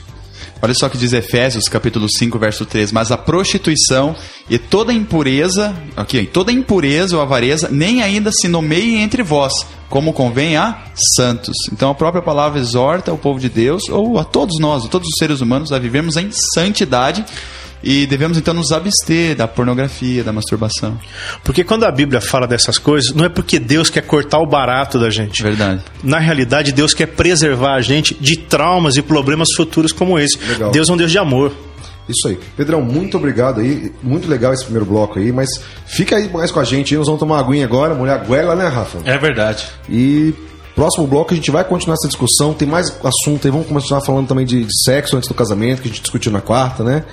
Olha 0.63 0.73
só 0.73 0.87
que 0.87 0.97
diz 0.97 1.11
Efésios, 1.11 1.65
capítulo 1.65 2.07
5, 2.09 2.39
verso 2.39 2.65
3. 2.65 2.93
Mas 2.93 3.11
a 3.11 3.17
prostituição 3.17 4.15
e 4.49 4.57
toda 4.57 4.93
impureza, 4.93 5.75
aqui, 5.93 6.25
toda 6.25 6.53
impureza 6.53 7.17
ou 7.17 7.21
avareza, 7.21 7.67
nem 7.69 8.01
ainda 8.01 8.31
se 8.31 8.47
nomeie 8.47 8.95
entre 8.95 9.21
vós, 9.21 9.51
como 9.89 10.13
convém 10.13 10.55
a 10.55 10.85
santos. 11.17 11.53
Então 11.69 11.89
a 11.89 11.93
própria 11.93 12.23
palavra 12.23 12.61
exorta 12.61 13.11
o 13.11 13.17
povo 13.17 13.41
de 13.41 13.49
Deus, 13.49 13.89
ou 13.89 14.17
a 14.17 14.23
todos 14.23 14.57
nós, 14.57 14.85
a 14.85 14.87
todos 14.87 15.09
os 15.09 15.17
seres 15.19 15.41
humanos, 15.41 15.73
a 15.73 15.79
vivermos 15.79 16.15
em 16.15 16.29
santidade 16.31 17.25
e 17.83 18.07
devemos 18.07 18.37
então 18.37 18.53
nos 18.53 18.71
abster 18.71 19.35
da 19.35 19.47
pornografia, 19.47 20.23
da 20.23 20.31
masturbação. 20.31 20.97
Porque 21.43 21.63
quando 21.63 21.83
a 21.83 21.91
Bíblia 21.91 22.21
fala 22.21 22.47
dessas 22.47 22.77
coisas, 22.77 23.13
não 23.13 23.25
é 23.25 23.29
porque 23.29 23.59
Deus 23.59 23.89
quer 23.89 24.01
cortar 24.01 24.39
o 24.39 24.45
barato 24.45 24.97
da 24.97 25.09
gente. 25.09 25.43
Verdade. 25.43 25.81
Na 26.01 26.17
realidade, 26.17 26.71
Deus 26.71 26.93
quer 26.93 27.07
preservar 27.07 27.73
a 27.75 27.81
gente 27.81 28.15
de 28.15 28.37
traumas 28.37 28.95
e 28.95 29.01
problemas 29.01 29.49
futuros 29.57 29.91
como 29.91 30.17
esse. 30.17 30.39
Legal. 30.47 30.71
Deus 30.71 30.87
é 30.87 30.93
um 30.93 30.97
Deus 30.97 31.11
de 31.11 31.17
amor. 31.17 31.51
Isso 32.07 32.27
aí. 32.27 32.39
Pedrão, 32.55 32.81
muito 32.81 33.17
obrigado 33.17 33.59
aí. 33.59 33.91
Muito 34.01 34.29
legal 34.29 34.53
esse 34.53 34.63
primeiro 34.63 34.85
bloco 34.85 35.19
aí, 35.19 35.31
mas 35.31 35.49
fica 35.85 36.15
aí 36.15 36.29
mais 36.31 36.51
com 36.51 36.59
a 36.59 36.63
gente 36.63 36.93
aí. 36.93 36.97
Nós 36.97 37.07
vamos 37.07 37.19
tomar 37.19 37.35
uma 37.35 37.41
aguinha 37.41 37.65
agora, 37.65 37.93
mulher 37.93 38.23
goela, 38.25 38.55
né, 38.55 38.67
Rafa? 38.67 38.99
É 39.05 39.17
verdade. 39.17 39.67
E 39.89 40.33
próximo 40.75 41.05
bloco 41.07 41.33
a 41.33 41.35
gente 41.35 41.51
vai 41.51 41.63
continuar 41.63 41.95
essa 41.95 42.07
discussão. 42.07 42.53
Tem 42.53 42.67
mais 42.67 42.93
assunto 43.03 43.45
aí. 43.45 43.51
Vamos 43.51 43.67
começar 43.67 44.01
falando 44.01 44.27
também 44.27 44.45
de, 44.45 44.63
de 44.63 44.83
sexo 44.83 45.15
antes 45.15 45.29
do 45.29 45.35
casamento, 45.35 45.81
que 45.81 45.87
a 45.87 45.91
gente 45.91 46.01
discutiu 46.01 46.31
na 46.31 46.41
quarta, 46.41 46.83
né? 46.83 47.03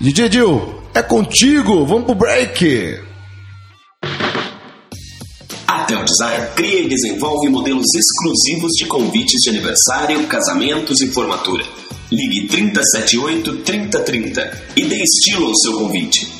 DJ 0.00 0.30
Dil, 0.30 0.80
é 0.94 1.02
contigo. 1.02 1.84
Vamos 1.84 2.06
pro 2.06 2.14
break. 2.14 3.00
A 5.66 5.84
Tel 5.84 6.02
Design 6.06 6.46
cria 6.56 6.80
e 6.84 6.88
desenvolve 6.88 7.50
modelos 7.50 7.84
exclusivos 7.94 8.72
de 8.78 8.86
convites 8.86 9.42
de 9.42 9.50
aniversário, 9.50 10.26
casamentos 10.26 11.02
e 11.02 11.12
formatura. 11.12 11.66
Ligue 12.10 12.48
378 12.48 13.58
3030 13.58 14.62
e 14.74 14.84
dê 14.86 15.02
estilo 15.02 15.48
ao 15.48 15.54
seu 15.54 15.74
convite. 15.74 16.32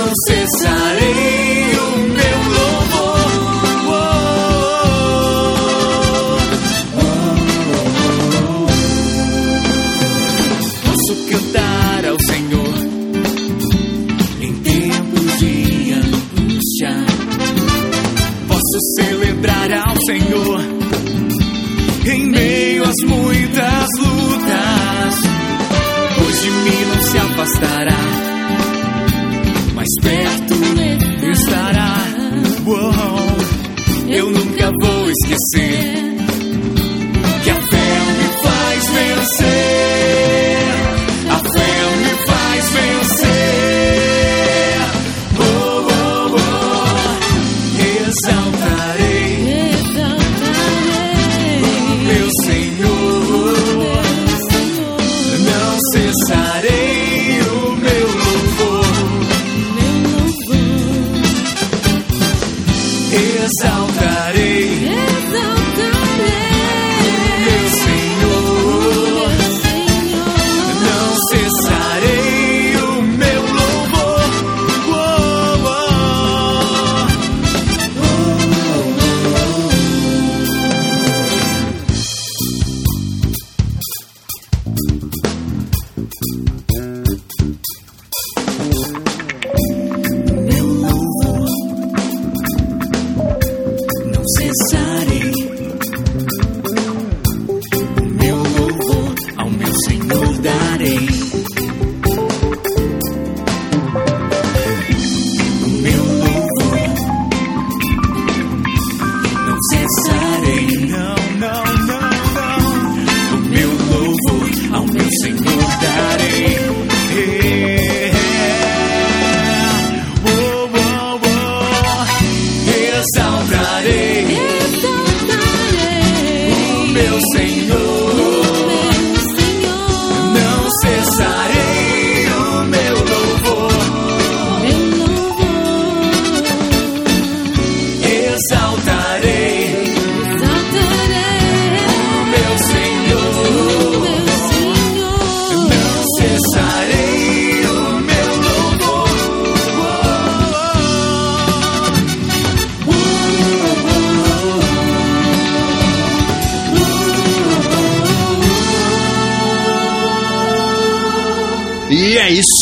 não 0.00 0.12
cessar. 0.26 0.79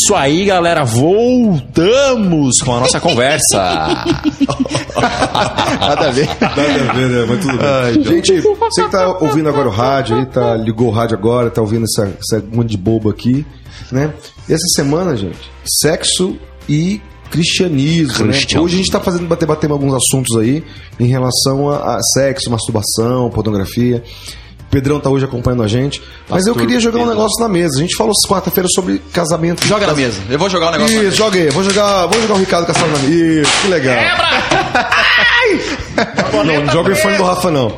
Isso 0.09 0.15
aí, 0.15 0.43
galera. 0.43 0.83
Voltamos 0.83 2.63
com 2.63 2.75
a 2.75 2.79
nossa 2.79 2.99
conversa. 2.99 3.57
Nada 5.79 6.07
a 6.07 6.11
ver. 6.11 6.27
Nada 6.41 6.61
a 6.89 6.93
ver, 6.93 7.09
né? 7.09 7.25
Mas 7.29 7.39
tudo 7.39 7.57
bem. 7.57 8.03
Gente, 8.03 8.41
você 8.41 8.83
que 8.85 8.89
tá 8.89 9.07
ouvindo 9.19 9.47
agora 9.47 9.67
o 9.67 9.71
rádio 9.71 10.17
aí, 10.17 10.25
tá, 10.25 10.55
ligou 10.55 10.87
o 10.87 10.91
rádio 10.91 11.15
agora, 11.15 11.51
tá 11.51 11.61
ouvindo 11.61 11.83
essa, 11.83 12.11
essa 12.19 12.43
monte 12.51 12.71
de 12.71 12.77
bobo 12.77 13.07
aqui, 13.07 13.45
né? 13.91 14.11
Essa 14.49 14.65
semana, 14.75 15.15
gente, 15.15 15.51
sexo 15.63 16.35
e 16.67 16.99
cristianismo, 17.29 18.25
né? 18.25 18.33
Hoje 18.59 18.73
a 18.73 18.77
gente 18.77 18.91
tá 18.91 18.99
fazendo 18.99 19.27
bater, 19.27 19.45
bater 19.45 19.69
alguns 19.69 19.93
assuntos 19.93 20.35
aí 20.37 20.63
em 20.99 21.05
relação 21.05 21.69
a, 21.69 21.97
a 21.97 22.01
sexo, 22.01 22.49
masturbação, 22.49 23.29
pornografia. 23.29 24.03
O 24.69 24.71
Pedrão 24.71 24.99
tá 24.99 25.09
hoje 25.09 25.25
acompanhando 25.25 25.63
a 25.63 25.67
gente. 25.67 25.99
Mas 26.29 26.45
eu 26.45 26.53
queria 26.53 26.79
jogar 26.79 26.99
um 26.99 27.01
Pedro. 27.01 27.15
negócio 27.15 27.41
na 27.41 27.49
mesa. 27.49 27.75
A 27.75 27.81
gente 27.81 27.95
falou 27.95 28.13
quarta-feira 28.27 28.69
sobre 28.69 28.99
casamento. 29.11 29.65
Joga 29.65 29.87
na 29.87 29.95
mesa. 29.95 30.21
Eu 30.29 30.37
vou 30.37 30.47
jogar 30.47 30.67
um 30.67 30.71
negócio. 30.73 31.07
Isso, 31.07 31.17
joguei. 31.17 31.49
Vou 31.49 31.63
jogar, 31.63 32.05
vou 32.05 32.21
jogar 32.21 32.35
o 32.35 32.37
Ricardo 32.37 32.67
Castelo 32.67 32.91
na 32.91 32.99
mesa. 32.99 33.11
Isso, 33.11 33.61
que 33.63 33.67
legal. 33.67 33.95
não, 36.45 36.65
não 36.65 36.71
joga 36.71 36.91
o 36.91 36.95
fone 36.95 37.17
do 37.17 37.23
Rafa, 37.23 37.49
não. 37.49 37.75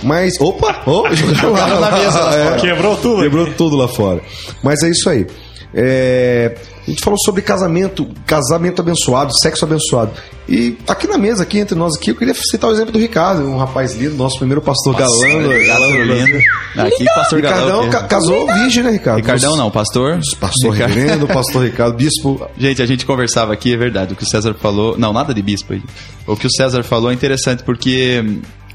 Mas, 0.00 0.40
opa, 0.40 0.80
oh, 0.86 1.04
jogaram 1.12 1.80
na 1.80 1.90
mesa 1.90 2.20
lá 2.20 2.36
É, 2.36 2.56
Quebrou 2.56 2.96
tudo. 2.96 3.22
Quebrou 3.22 3.46
tudo 3.54 3.76
lá 3.76 3.88
fora. 3.88 4.20
Mas 4.62 4.80
é 4.84 4.90
isso 4.90 5.10
aí. 5.10 5.26
É, 5.74 6.54
a 6.88 6.90
gente 6.90 7.02
falou 7.04 7.18
sobre 7.18 7.42
casamento, 7.42 8.06
casamento 8.26 8.80
abençoado, 8.80 9.32
sexo 9.38 9.64
abençoado. 9.64 10.10
E 10.48 10.78
aqui 10.88 11.06
na 11.06 11.18
mesa, 11.18 11.42
aqui 11.42 11.58
entre 11.58 11.74
nós 11.76 11.94
aqui, 11.96 12.10
eu 12.10 12.14
queria 12.16 12.32
citar 12.34 12.70
o 12.70 12.72
exemplo 12.72 12.92
do 12.92 12.98
Ricardo, 12.98 13.42
um 13.42 13.58
rapaz 13.58 13.94
lindo, 13.94 14.14
nosso 14.14 14.38
primeiro 14.38 14.62
pastor 14.62 14.94
galã. 14.96 15.12
do- 15.12 15.66
galã 15.66 15.90
do 15.92 16.06
Brasil. 16.06 16.40
Aqui, 16.76 17.04
pastor. 17.04 17.40
Ricardão 17.40 17.90
ca- 17.90 18.02
casou 18.04 18.46
virgem, 18.46 18.82
né, 18.82 18.90
Ricardo? 18.92 19.18
Ricardão 19.18 19.56
não, 19.56 19.70
pastor. 19.70 20.18
Pastor 20.40 20.72
Ricardo. 20.72 20.94
reverendo, 20.94 21.26
pastor 21.28 21.64
Ricardo, 21.64 21.94
bispo. 21.96 22.48
Gente, 22.56 22.80
a 22.80 22.86
gente 22.86 23.04
conversava 23.04 23.52
aqui, 23.52 23.74
é 23.74 23.76
verdade. 23.76 24.14
O 24.14 24.16
que 24.16 24.22
o 24.24 24.26
César 24.26 24.54
falou. 24.54 24.96
Não, 24.98 25.12
nada 25.12 25.34
de 25.34 25.42
bispo 25.42 25.74
aí. 25.74 25.82
O 26.26 26.34
que 26.36 26.46
o 26.46 26.50
César 26.50 26.82
falou 26.82 27.10
é 27.10 27.14
interessante 27.14 27.62
porque. 27.62 28.24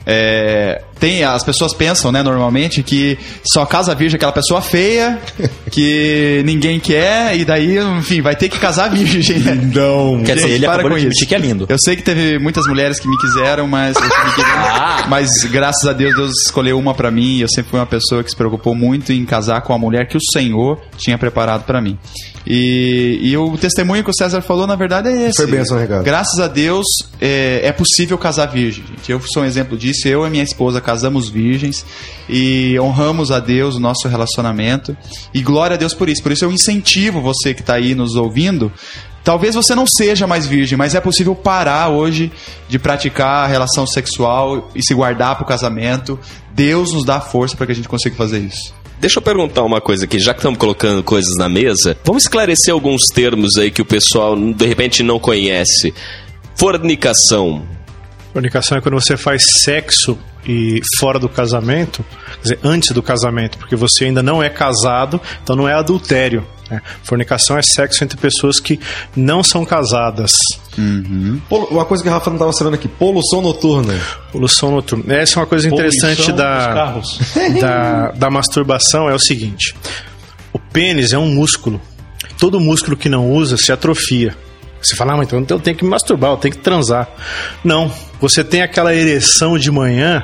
é, 0.05 0.83
tem 1.03 1.21
as 1.25 1.43
pessoas 1.43 1.73
pensam, 1.73 2.13
né, 2.13 2.23
normalmente, 2.23 2.81
que 2.81 3.17
só 3.51 3.65
casa 3.65 3.93
virgem 3.93 4.15
aquela 4.15 4.31
pessoa 4.31 4.61
feia, 4.61 5.19
que 5.69 6.41
ninguém 6.45 6.79
quer, 6.79 7.35
e 7.35 7.43
daí, 7.43 7.77
enfim, 7.77 8.21
vai 8.21 8.37
ter 8.37 8.47
que 8.47 8.57
casar 8.57 8.89
virgem. 8.89 9.39
né? 9.39 9.53
Não. 9.73 10.23
Quer 10.23 10.35
dizer, 10.35 10.51
ele 10.51 10.65
para 10.65 10.81
com 10.81 10.97
de 10.97 11.09
isso. 11.09 11.27
que 11.27 11.35
é 11.35 11.37
lindo. 11.37 11.65
Eu 11.67 11.77
sei 11.77 11.97
que 11.97 12.03
teve 12.03 12.39
muitas 12.39 12.65
mulheres 12.67 12.99
que 13.01 13.07
me 13.07 13.17
quiseram, 13.17 13.67
mas 13.67 13.97
Ah. 14.65 15.05
mas 15.09 15.29
graças 15.51 15.85
a 15.85 15.91
Deus 15.91 16.15
Deus 16.15 16.31
escolheu 16.45 16.79
uma 16.79 16.93
pra 16.93 17.11
mim. 17.11 17.37
e 17.37 17.41
Eu 17.41 17.49
sempre 17.49 17.71
fui 17.71 17.79
uma 17.79 17.85
pessoa 17.85 18.23
que 18.23 18.29
se 18.29 18.35
preocupou 18.35 18.73
muito 18.73 19.11
em 19.11 19.25
casar 19.25 19.61
com 19.61 19.73
a 19.73 19.77
mulher 19.77 20.07
que 20.07 20.15
o 20.15 20.21
Senhor 20.31 20.79
tinha 20.97 21.17
preparado 21.17 21.65
pra 21.65 21.81
mim. 21.81 21.97
E, 22.45 23.19
e 23.21 23.37
o 23.37 23.57
testemunho 23.57 24.03
que 24.03 24.09
o 24.09 24.13
César 24.13 24.41
falou, 24.41 24.67
na 24.67 24.75
verdade, 24.75 25.09
é 25.09 25.29
esse. 25.29 25.41
Foi 25.41 25.47
bênção, 25.51 25.79
Ricardo. 25.79 26.03
Graças 26.03 26.39
a 26.39 26.47
Deus 26.47 26.85
é, 27.19 27.61
é 27.63 27.71
possível 27.71 28.17
casar 28.17 28.47
virgem, 28.47 28.83
gente. 28.85 29.11
Eu 29.11 29.21
sou 29.33 29.43
um 29.43 29.45
exemplo 29.45 29.77
disso. 29.77 30.07
Eu 30.07 30.25
e 30.25 30.29
minha 30.29 30.43
esposa 30.43 30.81
casamos 30.81 30.92
virgens 31.29 31.85
e 32.29 32.79
honramos 32.79 33.31
a 33.31 33.39
Deus 33.39 33.75
o 33.75 33.79
nosso 33.79 34.07
relacionamento. 34.07 34.95
E 35.33 35.41
glória 35.41 35.75
a 35.75 35.77
Deus 35.77 35.93
por 35.93 36.09
isso. 36.09 36.21
Por 36.21 36.31
isso 36.31 36.45
eu 36.45 36.51
incentivo 36.51 37.21
você 37.21 37.53
que 37.53 37.61
está 37.61 37.73
aí 37.73 37.95
nos 37.95 38.15
ouvindo. 38.15 38.71
Talvez 39.23 39.55
você 39.55 39.73
não 39.73 39.85
seja 39.87 40.27
mais 40.27 40.45
virgem, 40.45 40.77
mas 40.77 40.95
é 40.95 40.99
possível 40.99 41.33
parar 41.33 41.89
hoje 41.89 42.31
de 42.67 42.77
praticar 42.77 43.45
a 43.45 43.47
relação 43.47 43.87
sexual 43.87 44.69
e 44.75 44.83
se 44.83 44.93
guardar 44.93 45.35
para 45.35 45.45
o 45.45 45.47
casamento. 45.47 46.19
Deus 46.53 46.91
nos 46.91 47.05
dá 47.05 47.21
força 47.21 47.55
para 47.55 47.65
que 47.65 47.71
a 47.71 47.75
gente 47.75 47.87
consiga 47.87 48.15
fazer 48.15 48.39
isso. 48.39 48.73
Deixa 48.99 49.19
eu 49.19 49.21
perguntar 49.21 49.63
uma 49.63 49.81
coisa 49.81 50.05
aqui, 50.05 50.19
já 50.19 50.33
que 50.33 50.39
estamos 50.39 50.57
colocando 50.57 51.03
coisas 51.03 51.35
na 51.37 51.49
mesa, 51.49 51.97
vamos 52.05 52.23
esclarecer 52.23 52.73
alguns 52.73 53.07
termos 53.07 53.57
aí 53.57 53.69
que 53.69 53.81
o 53.81 53.85
pessoal 53.85 54.35
de 54.35 54.65
repente 54.65 55.03
não 55.03 55.19
conhece. 55.19 55.93
Fornicação. 56.55 57.63
Fornicação 58.33 58.77
é 58.77 58.81
quando 58.81 58.95
você 58.95 59.15
faz 59.15 59.45
sexo 59.61 60.17
e 60.45 60.81
fora 60.99 61.19
do 61.19 61.29
casamento, 61.29 62.03
quer 62.35 62.41
dizer, 62.41 62.59
antes 62.63 62.91
do 62.91 63.01
casamento, 63.01 63.57
porque 63.57 63.75
você 63.75 64.05
ainda 64.05 64.21
não 64.23 64.41
é 64.43 64.49
casado, 64.49 65.21
então 65.41 65.55
não 65.55 65.69
é 65.69 65.73
adultério. 65.73 66.45
né? 66.69 66.81
Fornicação 67.03 67.57
é 67.57 67.61
sexo 67.61 68.03
entre 68.03 68.17
pessoas 68.17 68.59
que 68.59 68.79
não 69.15 69.43
são 69.43 69.63
casadas. 69.63 70.31
Pol- 71.47 71.67
Uma 71.69 71.85
coisa 71.85 72.01
que 72.03 72.09
a 72.09 72.13
Rafa 72.13 72.29
não 72.31 72.35
estava 72.37 72.51
sabendo 72.51 72.73
aqui, 72.73 72.87
poluição 72.87 73.41
noturna. 73.41 73.93
Poluição 74.31 74.71
noturna. 74.71 75.13
Essa 75.13 75.37
é 75.37 75.41
uma 75.41 75.45
coisa 75.47 75.67
interessante 75.67 76.23
da, 76.33 76.73
da, 77.61 78.11
da 78.11 78.29
masturbação, 78.31 79.07
é 79.07 79.13
o 79.13 79.19
seguinte: 79.19 79.75
o 80.51 80.57
pênis 80.59 81.13
é 81.13 81.17
um 81.17 81.27
músculo. 81.33 81.79
Todo 82.39 82.59
músculo 82.59 82.97
que 82.97 83.07
não 83.07 83.31
usa 83.31 83.55
se 83.57 83.71
atrofia. 83.71 84.35
Você 84.83 84.95
fala, 84.95 85.13
ah, 85.13 85.17
mas 85.17 85.27
então 85.27 85.45
eu 85.49 85.59
tenho 85.59 85.77
que 85.77 85.83
me 85.83 85.89
masturbar, 85.89 86.31
eu 86.31 86.37
tenho 86.37 86.53
que 86.53 86.61
transar. 86.61 87.09
Não, 87.63 87.91
você 88.19 88.43
tem 88.43 88.61
aquela 88.61 88.93
ereção 88.93 89.57
de 89.57 89.71
manhã 89.71 90.23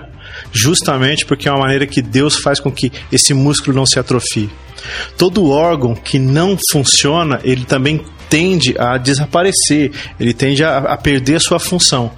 justamente 0.51 1.25
porque 1.25 1.47
é 1.47 1.51
uma 1.51 1.61
maneira 1.61 1.87
que 1.87 2.01
Deus 2.01 2.37
faz 2.37 2.59
com 2.59 2.71
que 2.71 2.91
esse 3.11 3.33
músculo 3.33 3.75
não 3.75 3.85
se 3.85 3.99
atrofie. 3.99 4.49
Todo 5.17 5.49
órgão 5.49 5.93
que 5.93 6.17
não 6.17 6.57
funciona, 6.71 7.39
ele 7.43 7.65
também 7.65 8.03
tende 8.29 8.75
a 8.77 8.97
desaparecer, 8.97 9.91
ele 10.19 10.33
tende 10.33 10.63
a, 10.63 10.77
a 10.77 10.97
perder 10.97 11.35
a 11.35 11.39
sua 11.39 11.59
função. 11.59 12.11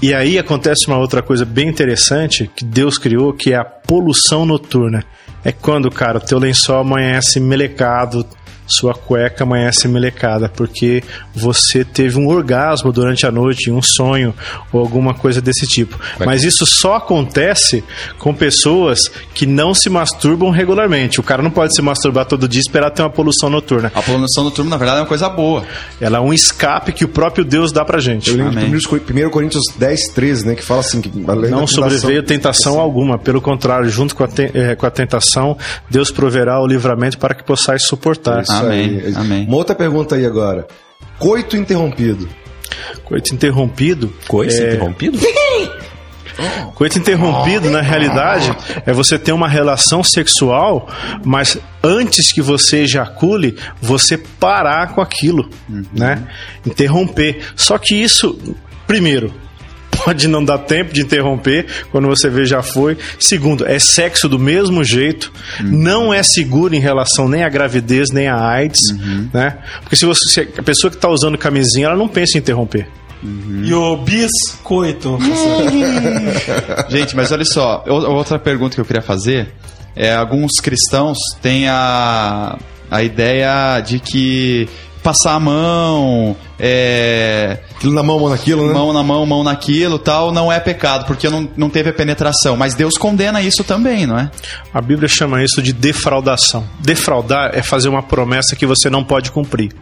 E 0.00 0.14
aí 0.14 0.38
acontece 0.38 0.86
uma 0.86 0.98
outra 0.98 1.22
coisa 1.22 1.44
bem 1.44 1.68
interessante 1.68 2.50
que 2.56 2.64
Deus 2.64 2.96
criou, 2.96 3.32
que 3.32 3.52
é 3.52 3.56
a 3.56 3.64
poluição 3.64 4.46
noturna. 4.46 5.04
É 5.44 5.52
quando, 5.52 5.90
cara, 5.90 6.18
o 6.18 6.20
teu 6.20 6.38
lençol 6.38 6.80
amanhece 6.80 7.38
melecado, 7.38 8.26
sua 8.68 8.94
cueca 8.94 9.44
amanhece 9.44 9.88
melecada, 9.88 10.48
porque 10.48 11.02
você 11.34 11.84
teve 11.84 12.18
um 12.18 12.28
orgasmo 12.28 12.92
durante 12.92 13.26
a 13.26 13.30
noite, 13.32 13.70
um 13.70 13.80
sonho 13.82 14.34
ou 14.72 14.80
alguma 14.80 15.14
coisa 15.14 15.40
desse 15.40 15.66
tipo. 15.66 15.98
Mas 16.24 16.44
isso 16.44 16.66
só 16.66 16.96
acontece 16.96 17.82
com 18.18 18.34
pessoas 18.34 19.08
que 19.34 19.46
não 19.46 19.74
se 19.74 19.88
masturbam 19.88 20.50
regularmente. 20.50 21.20
O 21.20 21.22
cara 21.22 21.42
não 21.42 21.50
pode 21.50 21.74
se 21.74 21.82
masturbar 21.82 22.26
todo 22.26 22.46
dia 22.48 22.60
e 22.60 22.62
esperar 22.62 22.90
ter 22.90 23.02
uma 23.02 23.10
poluição 23.10 23.48
noturna. 23.48 23.90
A 23.94 24.02
poluição 24.02 24.44
noturna, 24.44 24.70
na 24.70 24.76
verdade, 24.76 24.98
é 24.98 25.02
uma 25.02 25.08
coisa 25.08 25.28
boa. 25.28 25.64
Ela 26.00 26.18
é 26.18 26.20
um 26.20 26.32
escape 26.32 26.92
que 26.92 27.04
o 27.04 27.08
próprio 27.08 27.44
Deus 27.44 27.72
dá 27.72 27.84
pra 27.84 27.98
gente. 28.00 28.30
Eu 28.30 28.36
lembro 28.36 28.58
Amém. 28.58 28.70
de 28.70 28.86
1 29.24 29.30
Coríntios 29.30 29.64
10, 29.78 30.08
13, 30.14 30.46
né? 30.46 30.54
Que 30.54 30.62
fala 30.62 30.80
assim: 30.80 31.00
que 31.00 31.10
além 31.26 31.50
Não 31.50 31.66
sobreveio 31.66 32.22
tentação 32.22 32.78
alguma, 32.78 33.18
pelo 33.18 33.40
contrário, 33.40 33.88
junto 33.88 34.14
com 34.14 34.24
a, 34.24 34.28
te- 34.28 34.50
eh, 34.54 34.74
com 34.74 34.86
a 34.86 34.90
tentação, 34.90 35.56
Deus 35.88 36.10
proverá 36.10 36.60
o 36.60 36.66
livramento 36.66 37.18
para 37.18 37.34
que 37.34 37.42
possais 37.44 37.86
suportar. 37.86 38.42
Isso 38.42 38.52
Amém, 38.66 39.02
aí. 39.04 39.14
amém. 39.14 39.46
Uma 39.46 39.56
outra 39.56 39.74
pergunta 39.74 40.16
aí 40.16 40.26
agora. 40.26 40.66
Coito 41.18 41.56
interrompido. 41.56 42.28
Coito 43.04 43.34
interrompido. 43.34 44.12
Coisa 44.26 44.62
é, 44.62 44.74
interrompido? 44.74 45.18
Coito 46.74 46.98
interrompido, 46.98 47.68
na 47.68 47.80
realidade, 47.80 48.54
é 48.86 48.92
você 48.92 49.18
ter 49.18 49.32
uma 49.32 49.48
relação 49.48 50.04
sexual, 50.04 50.88
mas 51.24 51.58
antes 51.82 52.32
que 52.32 52.40
você 52.40 52.82
ejacule, 52.82 53.56
você 53.82 54.16
parar 54.16 54.94
com 54.94 55.00
aquilo, 55.00 55.50
né? 55.92 56.28
Interromper. 56.64 57.40
Só 57.56 57.76
que 57.76 57.96
isso, 57.96 58.38
primeiro, 58.86 59.34
pode 60.04 60.28
não 60.28 60.44
dar 60.44 60.58
tempo 60.58 60.92
de 60.92 61.02
interromper 61.02 61.66
quando 61.90 62.06
você 62.06 62.28
vê 62.28 62.44
já 62.44 62.62
foi. 62.62 62.96
Segundo, 63.18 63.66
é 63.66 63.78
sexo 63.78 64.28
do 64.28 64.38
mesmo 64.38 64.84
jeito, 64.84 65.32
não 65.60 66.12
é 66.12 66.22
seguro 66.22 66.74
em 66.74 66.80
relação 66.80 67.28
nem 67.28 67.42
à 67.44 67.48
gravidez 67.48 68.10
nem 68.10 68.28
à 68.28 68.38
AIDS, 68.38 68.80
né? 69.32 69.58
Porque 69.80 69.96
se 69.96 70.04
você 70.04 70.28
se 70.28 70.40
a 70.58 70.62
pessoa 70.62 70.90
que 70.90 70.96
está 70.96 71.08
usando 71.08 71.38
camisinha, 71.38 71.86
ela 71.86 71.96
não 71.96 72.08
pensa 72.08 72.36
em 72.36 72.40
interromper. 72.40 72.86
E 73.64 73.74
o 73.74 73.96
biscoito. 73.96 75.18
Gente, 76.88 77.16
mas 77.16 77.32
olha 77.32 77.44
só, 77.44 77.84
outra 77.86 78.38
pergunta 78.38 78.76
que 78.76 78.80
eu 78.80 78.84
queria 78.84 79.02
fazer 79.02 79.52
é 79.96 80.14
alguns 80.14 80.52
cristãos 80.62 81.18
têm 81.42 81.68
a, 81.68 82.56
a 82.88 83.02
ideia 83.02 83.80
de 83.80 83.98
que 83.98 84.68
passar 85.02 85.34
a 85.34 85.40
mão, 85.40 86.36
é, 86.58 87.58
Aquilo 87.78 87.92
na 87.92 88.02
mão, 88.02 88.18
mão 88.18 88.28
naquilo, 88.28 88.66
né? 88.66 88.74
mão 88.74 88.92
na 88.92 89.04
mão, 89.04 89.24
mão 89.24 89.44
naquilo, 89.44 90.00
tal, 90.00 90.32
não 90.32 90.50
é 90.50 90.58
pecado, 90.58 91.06
porque 91.06 91.28
não, 91.28 91.48
não 91.56 91.70
teve 91.70 91.90
a 91.90 91.92
penetração. 91.92 92.56
Mas 92.56 92.74
Deus 92.74 92.94
condena 92.98 93.40
isso 93.40 93.62
também, 93.62 94.04
não 94.04 94.18
é? 94.18 94.28
A 94.74 94.80
Bíblia 94.80 95.08
chama 95.08 95.44
isso 95.44 95.62
de 95.62 95.72
defraudação. 95.72 96.68
Defraudar 96.80 97.52
é 97.54 97.62
fazer 97.62 97.88
uma 97.88 98.02
promessa 98.02 98.56
que 98.56 98.66
você 98.66 98.90
não 98.90 99.04
pode 99.04 99.30
cumprir. 99.30 99.72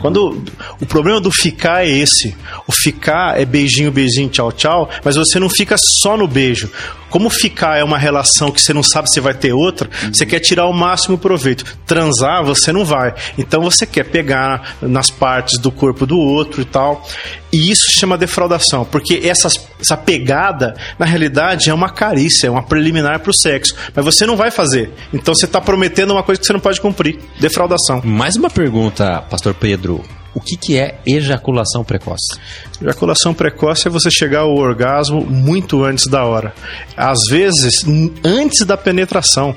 Quando 0.00 0.42
o 0.80 0.86
problema 0.86 1.20
do 1.20 1.30
ficar 1.30 1.84
é 1.84 1.88
esse. 1.88 2.36
O 2.66 2.72
ficar 2.72 3.40
é 3.40 3.44
beijinho, 3.44 3.92
beijinho, 3.92 4.28
tchau, 4.28 4.50
tchau, 4.50 4.90
mas 5.04 5.16
você 5.16 5.38
não 5.38 5.48
fica 5.48 5.76
só 5.78 6.16
no 6.16 6.26
beijo. 6.26 6.70
Como 7.14 7.30
ficar 7.30 7.78
é 7.78 7.84
uma 7.84 7.96
relação 7.96 8.50
que 8.50 8.60
você 8.60 8.72
não 8.72 8.82
sabe 8.82 9.08
se 9.08 9.20
vai 9.20 9.34
ter 9.34 9.52
outra, 9.52 9.88
você 10.12 10.26
quer 10.26 10.40
tirar 10.40 10.66
o 10.66 10.72
máximo 10.72 11.16
proveito. 11.16 11.64
Transar, 11.86 12.42
você 12.42 12.72
não 12.72 12.84
vai. 12.84 13.14
Então 13.38 13.62
você 13.62 13.86
quer 13.86 14.02
pegar 14.02 14.76
nas 14.82 15.10
partes 15.10 15.60
do 15.60 15.70
corpo 15.70 16.06
do 16.06 16.18
outro 16.24 16.62
e 16.62 16.64
tal. 16.64 17.06
E 17.52 17.70
isso 17.70 17.86
se 17.86 17.98
chama 17.98 18.18
defraudação, 18.18 18.84
porque 18.84 19.20
essas, 19.24 19.68
essa 19.80 19.96
pegada, 19.96 20.74
na 20.98 21.06
realidade, 21.06 21.70
é 21.70 21.74
uma 21.74 21.90
carícia, 21.90 22.48
é 22.48 22.50
uma 22.50 22.62
preliminar 22.62 23.20
pro 23.20 23.32
sexo. 23.32 23.74
Mas 23.94 24.04
você 24.04 24.26
não 24.26 24.36
vai 24.36 24.50
fazer. 24.50 24.92
Então 25.12 25.34
você 25.34 25.46
tá 25.46 25.60
prometendo 25.60 26.12
uma 26.12 26.22
coisa 26.22 26.40
que 26.40 26.46
você 26.46 26.52
não 26.52 26.60
pode 26.60 26.80
cumprir. 26.80 27.18
Defraudação. 27.38 28.02
Mais 28.04 28.36
uma 28.36 28.50
pergunta, 28.50 29.22
Pastor 29.30 29.54
Pedro. 29.54 30.02
O 30.34 30.40
que, 30.40 30.56
que 30.56 30.76
é 30.76 30.98
ejaculação 31.06 31.84
precoce? 31.84 32.36
Ejaculação 32.82 33.32
precoce 33.32 33.86
é 33.86 33.90
você 33.90 34.10
chegar 34.10 34.40
ao 34.40 34.56
orgasmo 34.56 35.24
muito 35.24 35.84
antes 35.84 36.08
da 36.08 36.24
hora. 36.24 36.52
Às 36.96 37.20
vezes, 37.30 37.84
antes 38.24 38.62
da 38.62 38.76
penetração. 38.76 39.54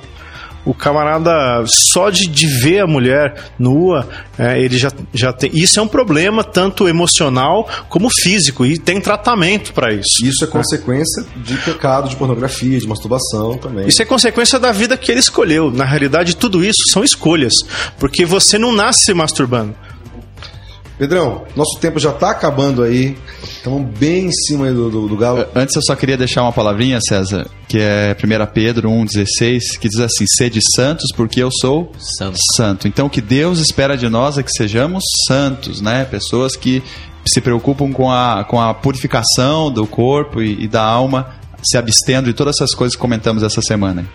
O 0.68 0.74
camarada, 0.74 1.64
só 1.66 2.10
de, 2.10 2.28
de 2.28 2.46
ver 2.46 2.82
a 2.82 2.88
mulher 2.88 3.52
nua, 3.58 4.08
é, 4.38 4.62
ele 4.62 4.78
já, 4.78 4.92
já 5.14 5.32
tem. 5.32 5.50
Isso 5.54 5.80
é 5.80 5.84
um 5.84 5.88
problema 5.88 6.44
tanto 6.44 6.88
emocional 6.88 7.68
como 7.88 8.10
físico, 8.22 8.66
e 8.66 8.78
tem 8.78 9.00
tratamento 9.00 9.74
para 9.74 9.94
isso. 9.94 10.24
Isso 10.24 10.44
é 10.44 10.48
consequência 10.48 11.26
de 11.38 11.56
pecado, 11.58 12.10
de 12.10 12.16
pornografia, 12.16 12.80
de 12.80 12.88
masturbação 12.88 13.58
também. 13.58 13.88
Isso 13.88 14.02
é 14.02 14.06
consequência 14.06 14.60
da 14.60 14.72
vida 14.72 14.98
que 14.98 15.12
ele 15.12 15.22
escolheu. 15.22 15.72
Na 15.72 15.86
realidade, 15.86 16.36
tudo 16.36 16.64
isso 16.64 16.82
são 16.92 17.04
escolhas. 17.04 17.54
Porque 17.98 18.26
você 18.26 18.58
não 18.58 18.74
nasce 18.74 19.06
se 19.06 19.14
masturbando. 19.14 19.74
Pedrão, 20.98 21.46
nosso 21.56 21.80
tempo 21.80 22.00
já 22.00 22.12
tá 22.12 22.32
acabando 22.32 22.82
aí. 22.82 23.16
Estamos 23.44 23.88
bem 23.98 24.26
em 24.26 24.32
cima 24.32 24.72
do, 24.72 24.90
do, 24.90 25.08
do 25.08 25.16
galo. 25.16 25.46
Antes 25.54 25.76
eu 25.76 25.82
só 25.84 25.96
queria 25.96 26.18
deixar 26.18 26.42
uma 26.42 26.52
palavrinha, 26.52 27.00
César, 27.08 27.48
que 27.68 27.78
é 27.80 28.16
1 28.16 28.52
Pedro 28.52 28.90
1,16, 28.90 29.78
que 29.80 29.88
diz 29.88 30.00
assim: 30.00 30.26
Sede 30.26 30.60
santos, 30.76 31.12
porque 31.16 31.42
eu 31.42 31.50
sou 31.52 31.92
Santo. 32.00 32.38
santo. 32.56 32.88
Então 32.88 33.06
o 33.06 33.10
que 33.10 33.22
Deus 33.22 33.60
espera 33.60 33.96
de 33.96 34.10
nós 34.10 34.40
é 34.40 34.44
que 34.44 34.52
sejamos 34.52 35.04
santos, 35.28 35.82
né? 35.82 36.04
Pessoas 36.04 36.56
que 36.56 36.82
se 37.28 37.42
preocupam 37.42 37.92
com 37.92 38.12
a, 38.12 38.44
com 38.46 38.60
a 38.60 38.74
purificação 38.74 39.72
do 39.72 39.86
corpo 39.86 40.42
e, 40.42 40.64
e 40.64 40.68
da 40.68 40.82
alma, 40.82 41.36
se 41.64 41.78
abstendo 41.78 42.26
de 42.26 42.34
todas 42.34 42.56
essas 42.56 42.74
coisas 42.74 42.96
que 42.96 43.02
comentamos 43.02 43.44
essa 43.44 43.62
semana. 43.62 44.08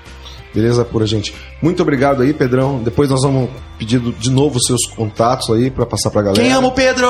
Beleza 0.55 0.85
pura, 0.85 1.07
gente. 1.07 1.35
Muito 1.63 1.81
obrigado 1.83 2.23
aí, 2.23 2.33
Pedrão. 2.35 2.79
Depois 2.83 3.09
nós 3.09 3.23
vamos 3.23 3.49
pedir 3.79 3.99
de 4.01 4.31
novo 4.31 4.57
os 4.59 4.65
seus 4.67 4.85
contatos 4.95 5.49
aí 5.51 5.71
pra 5.71 5.87
passar 5.87 6.11
pra 6.11 6.21
galera. 6.23 6.43
Quem 6.43 6.53
ama 6.53 6.69
o 6.69 6.73
Pedro? 6.73 7.07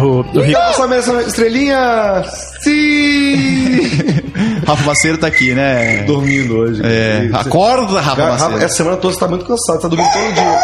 O, 0.00 0.20
o 0.20 0.24
Quem 0.32 0.42
Rico- 0.44 0.60
essa 0.94 1.22
estrelinha? 1.22 2.22
Sim! 2.62 3.88
Rafa 4.66 4.84
Maceiro 4.84 5.18
tá 5.18 5.26
aqui, 5.26 5.54
né? 5.54 6.02
Dormindo 6.04 6.56
hoje. 6.58 6.82
É, 6.84 7.28
acorda, 7.32 8.00
Rafa 8.00 8.22
Rafa, 8.22 8.44
Maceiro. 8.44 8.64
essa 8.64 8.76
semana 8.76 8.96
toda 8.98 9.14
você 9.14 9.20
tá 9.20 9.26
muito 9.28 9.44
cansado, 9.46 9.80
tá 9.80 9.88
dormindo 9.88 10.12
todo 10.12 10.32
dia. 10.34 10.58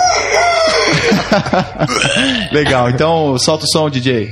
Legal, 2.53 2.91
então 2.91 3.37
solta 3.39 3.65
o 3.65 3.69
som, 3.69 3.89
DJ. 3.91 4.29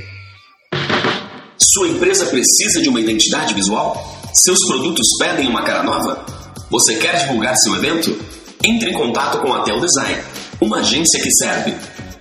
Sua 1.59 1.89
empresa 1.89 2.27
precisa 2.27 2.83
de 2.83 2.89
uma 2.89 3.01
identidade 3.01 3.55
visual? 3.55 4.21
Seus 4.35 4.59
produtos 4.67 5.07
pedem 5.19 5.47
uma 5.47 5.63
cara 5.63 5.83
nova? 5.83 6.25
Você 6.71 6.97
quer 6.97 7.19
divulgar 7.19 7.55
seu 7.57 7.77
evento? 7.77 8.19
Entre 8.65 8.91
em 8.91 8.95
contato 8.95 9.39
com 9.39 9.53
a 9.53 9.63
Tel 9.63 9.79
Design, 9.79 10.23
uma 10.59 10.79
agência 10.79 11.21
que 11.21 11.31
serve. 11.33 11.75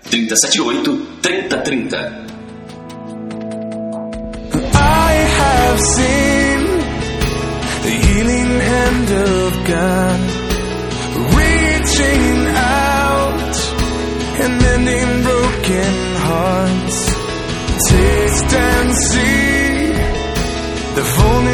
378 0.09 1.07
3030 1.21 1.97
I 4.73 5.13
have 5.39 5.79
seen 5.79 6.67
the 7.83 7.95
healing 8.05 8.59
hand 8.59 9.09
of 9.13 9.53
God 9.69 10.19
reaching 11.33 12.47
out 12.57 13.55
and 14.43 14.61
mending 14.61 15.23
broken 15.23 16.15
hearts. 16.17 17.15
Taste 17.87 18.53
and 18.53 18.95
see 18.95 19.40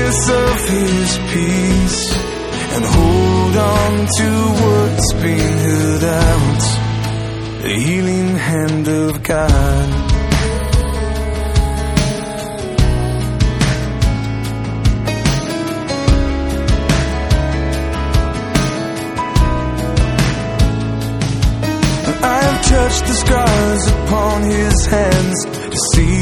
fullness 0.08 0.30
of 0.30 0.70
His 0.70 1.18
peace 1.34 2.16
and 2.76 2.86
hold 2.86 3.56
on 3.58 4.08
to 4.18 4.30
what's 4.62 5.14
been 5.14 5.58
held 5.58 6.04
out. 6.04 7.62
The 7.64 7.70
healing 7.70 8.36
hand 8.36 8.88
of 8.88 9.24
God. 9.24 10.04
I 22.20 22.42
have 22.42 22.66
touched 22.66 23.06
the 23.06 23.14
scars 23.14 23.88
upon 23.88 24.44
his 24.44 24.86
hands 24.86 25.46
to 25.46 25.78
see 25.94 26.17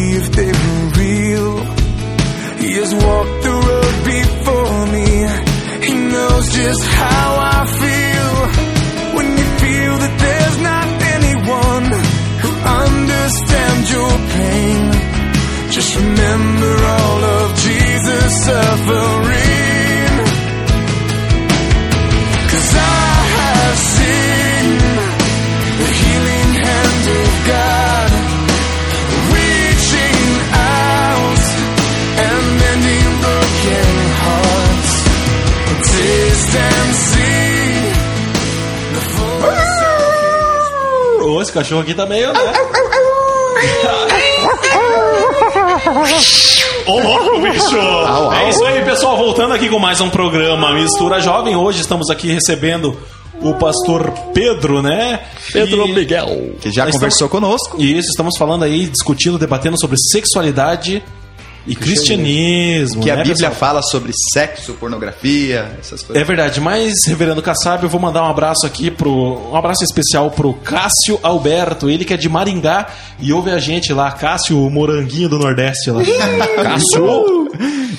is 6.66 6.84
how 6.88 7.15
cachorro 41.56 41.82
aqui 41.82 41.94
tá 41.94 42.06
meio, 42.06 42.32
né? 42.34 42.40
Ô, 46.86 47.00
louco, 47.00 47.40
bicho! 47.40 47.78
É 48.34 48.50
isso 48.50 48.64
aí, 48.66 48.84
pessoal. 48.84 49.18
Voltando 49.18 49.54
aqui 49.54 49.70
com 49.70 49.80
mais 49.80 50.02
um 50.02 50.10
programa 50.10 50.74
Mistura 50.74 51.22
Jovem. 51.22 51.56
Hoje 51.56 51.80
estamos 51.82 52.10
aqui 52.10 52.30
recebendo 52.32 52.98
o 53.42 53.54
pastor 53.54 54.12
Pedro, 54.34 54.82
né? 54.82 55.22
Pedro 55.54 55.88
E- 55.88 55.94
Miguel. 55.94 56.56
Que 56.60 56.72
já 56.72 56.84
Nós 56.86 56.94
conversou 56.94 57.30
conosco. 57.30 57.82
Isso, 57.82 58.10
estamos 58.10 58.38
falando 58.38 58.64
aí, 58.64 58.88
discutindo, 58.88 59.38
debatendo 59.40 59.80
sobre 59.80 59.98
sexualidade 59.98 61.02
e 61.68 61.76
cristianismo. 61.76 63.02
Que 63.02 63.10
a 63.10 63.16
né, 63.16 63.24
Bíblia 63.24 63.50
pessoal? 63.50 63.56
fala 63.56 63.82
sobre 63.82 64.12
sexo, 64.34 64.74
pornografia, 64.74 65.72
essas 65.80 66.02
coisas. 66.04 66.22
É 66.22 66.26
verdade, 66.26 66.62
mas, 66.62 66.94
reverendo 67.08 67.42
Kassab, 67.42 67.84
eu 67.84 67.90
vou 67.90 68.00
mandar 68.00 68.24
um 68.24 68.30
abraço 68.30 68.66
aqui 68.66 68.92
pro. 68.92 69.52
Um 69.52 69.56
abraço 69.56 69.84
especial 69.84 70.30
pro 70.32 70.54
Cássio 70.54 71.20
Alberto, 71.24 71.90
ele 71.90 72.06
que 72.06 72.14
é 72.14 72.18
de 72.18 72.30
Maringá 72.30 72.88
e 73.20 73.34
ouve 73.34 73.52
a 73.52 73.60
gente 73.60 73.94
lá, 73.94 74.12
Cássio, 74.12 74.66
o 74.66 74.70
moranguinho 74.70 75.30
do 75.30 75.40
Nordeste 75.40 75.92
lá. 75.92 76.02
Cássio! 76.62 77.50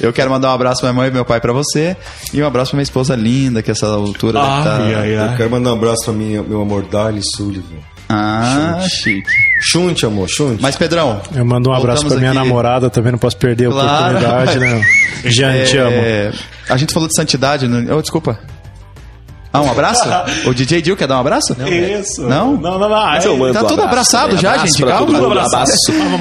Eu 0.00 0.12
quero 0.12 0.30
mandar 0.30 0.50
um 0.50 0.54
abraço 0.54 0.80
pra 0.80 0.92
minha 0.92 1.02
mãe 1.02 1.10
e 1.10 1.12
meu 1.12 1.24
pai 1.24 1.40
pra 1.40 1.52
você. 1.52 1.96
E 2.32 2.42
um 2.42 2.46
abraço 2.46 2.70
pra 2.70 2.76
minha 2.76 2.82
esposa 2.82 3.16
linda, 3.16 3.62
que 3.62 3.70
essa 3.70 3.86
altura 3.86 4.40
deve 4.40 4.52
Ai, 4.52 4.62
tá... 4.62 5.00
ai, 5.00 5.32
Eu 5.32 5.36
quero 5.36 5.50
mandar 5.50 5.70
um 5.70 5.76
abraço 5.76 6.04
pra 6.04 6.12
mim, 6.12 6.38
meu 6.42 6.60
amor 6.60 6.84
Dali 6.84 7.20
Sullivan. 7.34 7.95
Ah, 8.08 8.84
chique. 8.88 9.28
Chunte, 9.60 10.06
amor, 10.06 10.28
chunte. 10.28 10.62
Mas, 10.62 10.76
Pedrão. 10.76 11.20
Eu 11.34 11.44
mando 11.44 11.70
um 11.70 11.72
abraço 11.72 12.06
pra 12.06 12.16
minha 12.16 12.30
aqui. 12.30 12.38
namorada, 12.38 12.88
também 12.88 13.10
não 13.12 13.18
posso 13.18 13.36
perder 13.36 13.66
a 13.68 13.70
Claro. 13.70 14.16
oportunidade, 14.16 14.58
né? 14.60 14.82
Jean, 15.24 15.64
te 15.64 15.76
amo. 15.76 15.90
É, 15.96 16.32
a 16.68 16.76
gente 16.76 16.92
falou 16.94 17.08
de 17.08 17.16
santidade. 17.16 17.66
No... 17.66 17.96
Oh, 17.96 18.00
desculpa. 18.00 18.38
Ah, 19.52 19.60
um 19.62 19.70
abraço? 19.70 20.04
o 20.46 20.54
DJ 20.54 20.82
Dil 20.82 20.96
quer 20.96 21.08
dar 21.08 21.16
um 21.16 21.20
abraço? 21.20 21.56
Não. 21.58 21.66
Isso. 21.66 22.22
Não? 22.22 22.56
Não, 22.56 22.78
não, 22.78 22.88
não. 22.88 23.52
Tá 23.52 23.64
tudo 23.64 23.82
abraçado 23.82 24.36
já, 24.36 24.58
gente. 24.58 24.76
pra 24.82 24.92
Calma. 24.92 25.06
todo 25.06 25.14
mundo. 25.14 25.26
Abraço. 25.26 25.56
Abraço. 25.56 25.72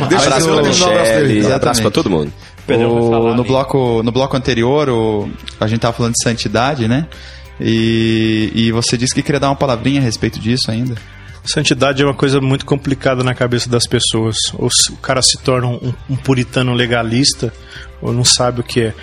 Deixa 0.09 0.25
abraço 0.25 0.47
eu 0.47 0.53
pra 0.55 0.63
um 0.63 0.67
abraço. 0.71 0.87
Michelle, 0.87 1.53
abraço 1.53 1.81
pra 1.81 1.91
todo 1.91 2.09
mundo. 2.09 2.31
O- 2.67 3.33
no, 3.35 3.43
bloco, 3.43 4.01
no 4.01 4.11
bloco 4.11 4.35
anterior, 4.35 4.89
o- 4.89 5.29
a 5.59 5.67
gente 5.67 5.81
tava 5.81 5.93
falando 5.93 6.13
de 6.13 6.23
santidade, 6.23 6.87
né? 6.87 7.05
E, 7.61 8.51
e 8.55 8.71
você 8.71 8.97
disse 8.97 9.13
que 9.13 9.21
queria 9.21 9.39
dar 9.39 9.49
uma 9.49 9.55
palavrinha 9.55 9.99
a 10.01 10.03
respeito 10.03 10.39
disso 10.39 10.69
ainda. 10.71 10.95
Santidade 11.45 12.01
é 12.01 12.05
uma 12.05 12.13
coisa 12.13 12.41
muito 12.41 12.65
complicada 12.65 13.23
na 13.23 13.35
cabeça 13.35 13.69
das 13.69 13.85
pessoas. 13.85 14.35
Ou 14.55 14.69
se 14.69 14.91
o 14.91 14.97
cara 14.97 15.21
se 15.21 15.37
torna 15.37 15.67
um, 15.67 15.93
um 16.09 16.15
puritano 16.15 16.73
legalista, 16.73 17.53
ou 18.01 18.11
não 18.11 18.23
sabe 18.23 18.61
o 18.61 18.63
que 18.63 18.81
é. 18.81 18.93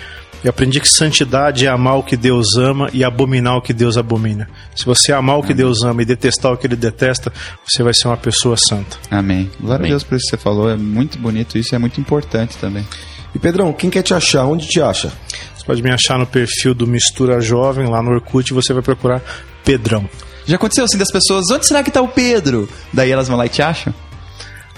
Eu 0.43 0.49
aprendi 0.49 0.81
que 0.81 0.89
santidade 0.89 1.65
é 1.65 1.69
amar 1.69 1.97
o 1.97 2.03
que 2.03 2.17
Deus 2.17 2.57
ama 2.57 2.89
e 2.91 3.01
abominar 3.01 3.55
o 3.55 3.61
que 3.61 3.71
Deus 3.71 3.97
abomina. 3.97 4.49
Se 4.75 4.85
você 4.85 5.13
amar 5.13 5.39
o 5.39 5.43
que 5.43 5.53
Deus 5.53 5.83
ama 5.83 6.01
e 6.01 6.05
detestar 6.05 6.51
o 6.51 6.57
que 6.57 6.67
ele 6.67 6.75
detesta, 6.75 7.31
você 7.65 7.81
vai 7.81 7.93
ser 7.93 8.09
uma 8.09 8.17
pessoa 8.17 8.57
santa. 8.57 8.97
Amém. 9.09 9.49
Glória 9.57 9.85
a 9.85 9.89
Deus 9.89 10.03
por 10.03 10.15
isso 10.15 10.25
que 10.25 10.31
você 10.31 10.37
falou. 10.37 10.69
É 10.69 10.75
muito 10.75 11.17
bonito 11.17 11.57
isso 11.57 11.73
e 11.73 11.77
é 11.77 11.79
muito 11.79 12.01
importante 12.01 12.57
também. 12.57 12.85
E 13.33 13.39
Pedrão, 13.39 13.71
quem 13.71 13.89
quer 13.89 14.01
te 14.01 14.13
achar? 14.13 14.45
Onde 14.45 14.67
te 14.67 14.81
acha? 14.81 15.13
Você 15.55 15.65
pode 15.65 15.81
me 15.81 15.91
achar 15.91 16.19
no 16.19 16.27
perfil 16.27 16.73
do 16.73 16.85
Mistura 16.85 17.39
Jovem, 17.39 17.87
lá 17.87 18.03
no 18.03 18.11
Orkut, 18.11 18.51
e 18.51 18.53
você 18.53 18.73
vai 18.73 18.83
procurar 18.83 19.21
Pedrão. 19.63 20.09
Já 20.45 20.55
aconteceu 20.55 20.85
assim 20.85 20.97
das 20.97 21.11
pessoas, 21.11 21.45
onde 21.51 21.65
será 21.65 21.83
que 21.83 21.91
tá 21.91 22.01
o 22.01 22.07
Pedro? 22.07 22.69
Daí 22.91 23.11
elas 23.11 23.27
vão 23.27 23.37
lá 23.37 23.45
e 23.45 23.49
te 23.49 23.61
acham? 23.61 23.93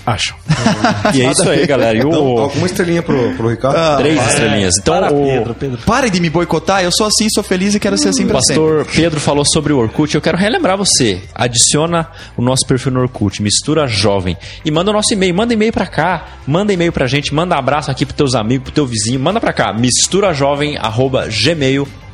Acham. 0.05 0.35
E 1.13 1.21
é 1.21 1.31
isso 1.31 1.49
aí, 1.49 1.65
galera. 1.65 1.97
E 1.97 2.03
o... 2.03 2.07
Então, 2.07 2.37
alguma 2.37 2.65
estrelinha 2.67 3.01
pro, 3.01 3.33
pro 3.35 3.49
Ricardo? 3.49 3.97
Três 3.97 4.19
estrelinhas. 4.27 4.75
Então, 4.79 4.93
Para, 4.93 5.11
o 5.13 5.25
Pedro, 5.25 5.55
Pedro. 5.55 5.77
Pare 5.85 6.09
de 6.09 6.19
me 6.19 6.29
boicotar, 6.29 6.83
eu 6.83 6.91
sou 6.91 7.07
assim, 7.07 7.27
sou 7.29 7.43
feliz 7.43 7.73
e 7.75 7.79
quero 7.79 7.97
ser 7.97 8.09
assim 8.09 8.27
pra 8.27 8.41
sempre. 8.41 8.61
pastor 8.61 8.85
Pedro 8.93 9.19
falou 9.19 9.45
sobre 9.45 9.73
o 9.73 9.77
Orkut. 9.77 10.13
Eu 10.13 10.21
quero 10.21 10.37
relembrar 10.37 10.77
você. 10.77 11.21
Adiciona 11.33 12.07
o 12.35 12.41
nosso 12.41 12.65
perfil 12.67 12.91
no 12.91 13.01
Orkut, 13.01 13.41
Mistura 13.41 13.87
Jovem. 13.87 14.37
E 14.63 14.71
manda 14.71 14.91
o 14.91 14.93
nosso 14.93 15.13
e-mail. 15.13 15.33
Manda 15.33 15.53
e-mail 15.53 15.73
pra 15.73 15.87
cá. 15.87 16.25
Manda 16.45 16.73
e-mail 16.73 16.91
pra 16.91 17.07
gente. 17.07 17.33
Manda 17.33 17.55
abraço 17.55 17.89
aqui 17.89 18.05
pros 18.05 18.17
teus 18.17 18.35
amigos, 18.35 18.65
pro 18.65 18.73
teu 18.73 18.85
vizinho. 18.85 19.19
Manda 19.19 19.39
pra 19.39 19.53
cá. 19.53 19.73
misturajovem.gmail.com 19.73 22.04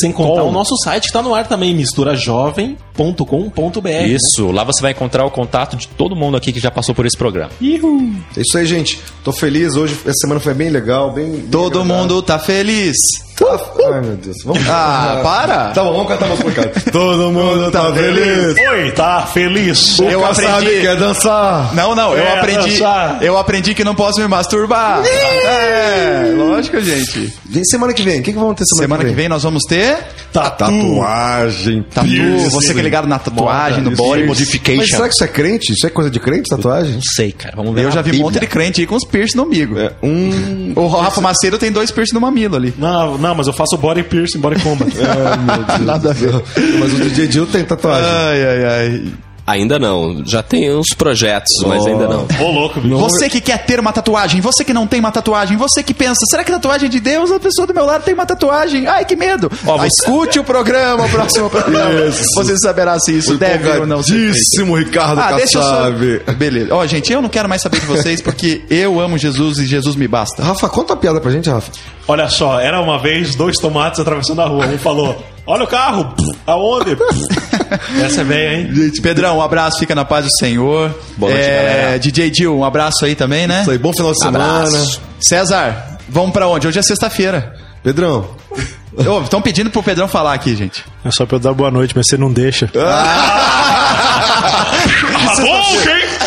Sem 0.00 0.12
contar 0.12 0.42
o 0.44 0.52
nosso 0.52 0.76
site 0.82 1.08
que 1.08 1.12
tá 1.12 1.22
no 1.22 1.34
ar 1.34 1.46
também, 1.46 1.74
misturajovem.com.br. 1.74 3.88
Isso, 4.06 4.50
lá 4.50 4.64
você 4.64 4.82
vai 4.82 4.92
encontrar 4.92 5.24
o 5.24 5.30
contato 5.30 5.76
de 5.76 5.88
todo 5.88 6.14
mundo 6.16 6.36
aqui 6.36 6.52
que 6.52 6.60
já 6.60 6.70
passou 6.70 6.94
por 6.94 7.06
esse 7.06 7.16
programa. 7.16 7.50
É 8.36 8.40
isso 8.40 8.58
aí, 8.58 8.66
gente. 8.66 9.00
Tô 9.24 9.32
feliz 9.32 9.76
hoje. 9.76 9.96
Essa 10.04 10.18
semana 10.22 10.40
foi 10.40 10.54
bem 10.54 10.70
legal, 10.70 11.12
bem. 11.12 11.30
bem 11.30 11.40
Todo 11.50 11.80
agradável. 11.80 12.02
mundo 12.02 12.22
tá 12.22 12.38
feliz. 12.38 12.96
Tá- 13.36 13.58
Ai, 13.92 14.00
meu 14.02 14.16
Deus. 14.16 14.36
Vamos... 14.44 14.62
Ah, 14.68 15.20
para! 15.22 15.70
Tá 15.72 15.82
bom, 15.82 15.92
vamos 15.92 16.08
cantar 16.08 16.26
a 16.26 16.28
música, 16.28 16.48
Ricardo. 16.48 16.90
Todo 16.92 17.30
mundo 17.32 17.70
tá 17.70 17.92
feliz. 17.92 18.56
Oi, 18.70 18.92
tá 18.92 19.26
feliz? 19.26 19.98
Eu 20.00 20.20
O 20.20 20.24
aprendi- 20.24 20.50
Kassab 20.52 20.80
quer 20.80 20.96
dançar. 20.96 21.74
Não, 21.74 21.94
não, 21.94 22.12
eu 22.16 22.22
É, 22.24 22.38
aprendi. 22.38 22.70
dançar. 22.70 23.22
Eu 23.22 23.36
aprendi 23.38 23.74
que 23.74 23.84
não 23.84 23.94
posso 23.94 24.20
me 24.20 24.28
masturbar. 24.28 25.02
É, 25.04 26.32
lógico, 26.36 26.80
gente. 26.80 27.32
E 27.54 27.64
semana 27.66 27.92
que 27.92 28.02
vem? 28.02 28.20
O 28.20 28.22
que, 28.22 28.32
que 28.32 28.38
vamos 28.38 28.54
ter 28.56 28.64
semana, 28.64 28.82
Semana 28.96 29.04
que 29.10 29.14
vem 29.14 29.28
nós 29.28 29.42
vamos 29.42 29.62
ter 29.64 29.98
Tatuagem. 30.32 31.82
tatu. 31.94 32.08
Você 32.50 32.72
que 32.74 32.80
é 32.80 32.82
ligado 32.82 33.06
na 33.06 33.18
tatuagem, 33.18 33.82
no 33.82 33.90
body 33.92 34.24
Mas 34.26 34.88
será 34.88 35.08
que 35.08 35.14
isso 35.14 35.24
é 35.24 35.28
crente? 35.28 35.72
Isso 35.72 35.86
é 35.86 35.90
coisa 35.90 36.10
de 36.10 36.18
crente, 36.20 36.48
tatuagem? 36.48 36.94
Não 36.94 37.02
sei, 37.02 37.32
cara. 37.32 37.54
Vamos 37.56 37.74
ver. 37.74 37.84
Eu 37.84 37.90
já 37.90 38.02
vi 38.02 38.18
um 38.18 38.22
monte 38.24 38.38
de 38.40 38.46
crente 38.46 38.80
aí 38.80 38.86
com 38.86 38.94
os 38.96 39.04
piercing 39.04 39.36
no 39.36 39.42
amigo. 39.44 39.78
É, 39.78 39.92
um. 40.02 40.72
O 40.76 40.86
Rafa 40.88 41.20
Macedo 41.20 41.58
tem 41.58 41.70
dois 41.70 41.90
piercing 41.90 42.14
no 42.14 42.20
mamilo 42.20 42.56
ali. 42.56 42.72
Não, 42.78 43.18
não, 43.18 43.31
mas 43.34 43.46
eu 43.46 43.52
faço 43.52 43.76
body 43.76 44.02
piercing, 44.04 44.40
body 44.40 44.60
combat. 44.62 44.92
Nada 45.84 46.10
a 46.10 46.12
ver. 46.12 46.32
Mas 46.78 46.92
o 46.92 46.96
DJ 46.96 47.26
Dil 47.28 47.46
tem 47.46 47.64
tatuagem. 47.64 48.08
Ai, 48.08 48.44
ai, 48.44 48.64
ai. 48.64 49.12
Ainda 49.46 49.78
não. 49.78 50.22
Já 50.24 50.42
tem 50.42 50.72
uns 50.74 50.88
projetos, 50.96 51.50
mas 51.66 51.84
ainda 51.84 52.06
não. 52.06 52.26
Ô, 52.40 52.50
louco, 52.52 52.80
bicho. 52.80 52.96
Você 52.98 53.28
que 53.28 53.40
quer 53.40 53.64
ter 53.64 53.80
uma 53.80 53.92
tatuagem, 53.92 54.40
você 54.40 54.64
que 54.64 54.72
não 54.72 54.86
tem 54.86 55.00
uma 55.00 55.10
tatuagem, 55.10 55.56
você 55.56 55.82
que 55.82 55.92
pensa, 55.92 56.20
será 56.30 56.44
que 56.44 56.52
tatuagem 56.52 56.86
é 56.86 56.90
de 56.90 57.00
Deus? 57.00 57.30
A 57.32 57.40
pessoa 57.40 57.66
do 57.66 57.74
meu 57.74 57.84
lado 57.84 58.04
tem 58.04 58.14
uma 58.14 58.24
tatuagem. 58.24 58.86
Ai, 58.86 59.04
que 59.04 59.16
medo. 59.16 59.50
Ó, 59.66 59.74
Ah, 59.74 59.78
você- 59.78 60.02
Escute 60.02 60.38
o 60.38 60.44
programa, 60.44 61.04
o 61.06 61.08
próximo 61.08 61.50
programa. 61.50 62.10
Você 62.36 62.56
saberá 62.58 62.98
se 63.00 63.16
isso 63.18 63.36
deve 63.36 63.68
ou 63.78 63.86
não 63.86 64.02
ser 64.02 64.32
feito. 64.32 64.74
Ricardo 64.74 65.20
Ah, 65.20 65.32
deixa 65.32 65.58
eu 65.58 65.62
só... 65.62 65.68
Kassab. 65.90 66.20
Beleza. 66.36 66.74
Ó, 66.74 66.86
gente, 66.86 67.12
eu 67.12 67.20
não 67.20 67.28
quero 67.28 67.48
mais 67.48 67.62
saber 67.62 67.80
de 67.80 67.86
vocês 67.86 68.20
porque 68.20 68.62
eu 68.70 69.00
amo 69.00 69.18
Jesus 69.18 69.58
e 69.58 69.66
Jesus 69.66 69.96
me 69.96 70.06
basta. 70.06 70.42
Rafa, 70.42 70.68
conta 70.68 70.92
a 70.94 70.96
piada 70.96 71.20
pra 71.20 71.30
gente, 71.30 71.50
Rafa. 71.50 71.70
Olha 72.06 72.28
só, 72.28 72.58
era 72.60 72.80
uma 72.80 72.98
vez 72.98 73.34
dois 73.34 73.56
tomates 73.58 74.00
atravessando 74.00 74.40
a 74.42 74.46
rua. 74.46 74.66
Um 74.66 74.78
falou: 74.78 75.22
Olha 75.46 75.64
o 75.64 75.66
carro, 75.66 76.12
aonde? 76.46 76.96
Essa 78.02 78.20
é 78.20 78.24
velha, 78.24 78.56
hein? 78.56 78.70
Gente, 78.72 79.00
Pedrão, 79.00 79.38
um 79.38 79.42
abraço, 79.42 79.78
fica 79.78 79.94
na 79.94 80.04
paz 80.04 80.24
do 80.24 80.30
Senhor. 80.38 80.94
Boa 81.16 81.32
noite, 81.32 81.46
é, 81.46 81.54
galera. 81.54 81.98
DJ 81.98 82.30
Dil, 82.30 82.56
um 82.56 82.64
abraço 82.64 83.04
aí 83.04 83.14
também, 83.14 83.46
né? 83.46 83.62
Isso 83.62 83.70
aí, 83.70 83.78
bom 83.78 83.92
final 83.92 84.12
de 84.12 84.18
semana. 84.18 84.44
Abraço. 84.44 85.00
César, 85.20 85.98
vamos 86.08 86.32
pra 86.32 86.48
onde? 86.48 86.66
Hoje 86.66 86.78
é 86.78 86.82
sexta-feira. 86.82 87.54
Pedrão, 87.82 88.28
Estão 89.24 89.40
pedindo 89.40 89.70
pro 89.70 89.82
Pedrão 89.82 90.06
falar 90.06 90.34
aqui, 90.34 90.54
gente. 90.54 90.84
É 91.04 91.10
só 91.10 91.24
pra 91.24 91.36
eu 91.36 91.40
dar 91.40 91.54
boa 91.54 91.70
noite, 91.70 91.94
mas 91.96 92.06
você 92.06 92.16
não 92.18 92.30
deixa. 92.30 92.70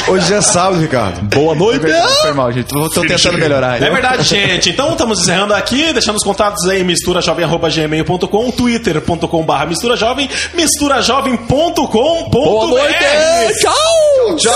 hoje 0.07 0.33
é 0.33 0.41
sábado, 0.41 0.79
Ricardo. 0.81 1.21
Boa 1.35 1.55
noite. 1.55 1.85
Foi 2.21 2.33
mal, 2.33 2.51
gente. 2.51 2.67
Tô, 2.67 2.89
tô 2.89 3.01
tentando 3.01 3.37
melhorar. 3.37 3.81
É 3.81 3.89
verdade, 3.89 4.23
gente. 4.23 4.69
Então 4.69 4.91
estamos 4.91 5.21
encerrando 5.21 5.53
aqui, 5.53 5.91
deixando 5.93 6.15
os 6.15 6.23
contatos 6.23 6.67
aí, 6.69 6.83
misturajovem.gmail.com, 6.83 8.51
twitter.com.br 8.51 9.65
misturajovem, 9.67 10.29
misturajovem.com.br. 10.53 12.29
Boa 12.29 12.67
noite! 12.67 13.59
Tchau! 13.59 14.35
Tchau. 14.37 14.53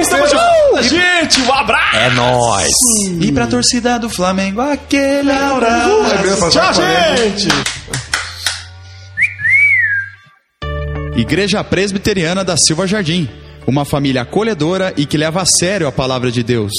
Estamos 0.00 0.30
de 0.30 0.36
volta, 0.36 0.82
gente. 0.82 1.40
Um 1.42 1.52
abraço. 1.52 1.96
É 1.96 2.10
nóis! 2.10 2.72
E 3.20 3.32
pra 3.32 3.46
torcida 3.46 3.98
do 3.98 4.08
Flamengo, 4.08 4.60
aquele 4.60 5.30
abraço. 5.30 6.50
Tchau, 6.50 6.72
gente. 6.74 7.48
Igreja 11.16 11.62
Presbiteriana 11.62 12.42
da 12.42 12.56
Silva 12.56 12.86
Jardim. 12.86 13.28
Uma 13.70 13.84
família 13.84 14.22
acolhedora 14.22 14.92
e 14.96 15.06
que 15.06 15.16
leva 15.16 15.42
a 15.42 15.46
sério 15.46 15.86
a 15.86 15.92
palavra 15.92 16.32
de 16.32 16.42
Deus. 16.42 16.72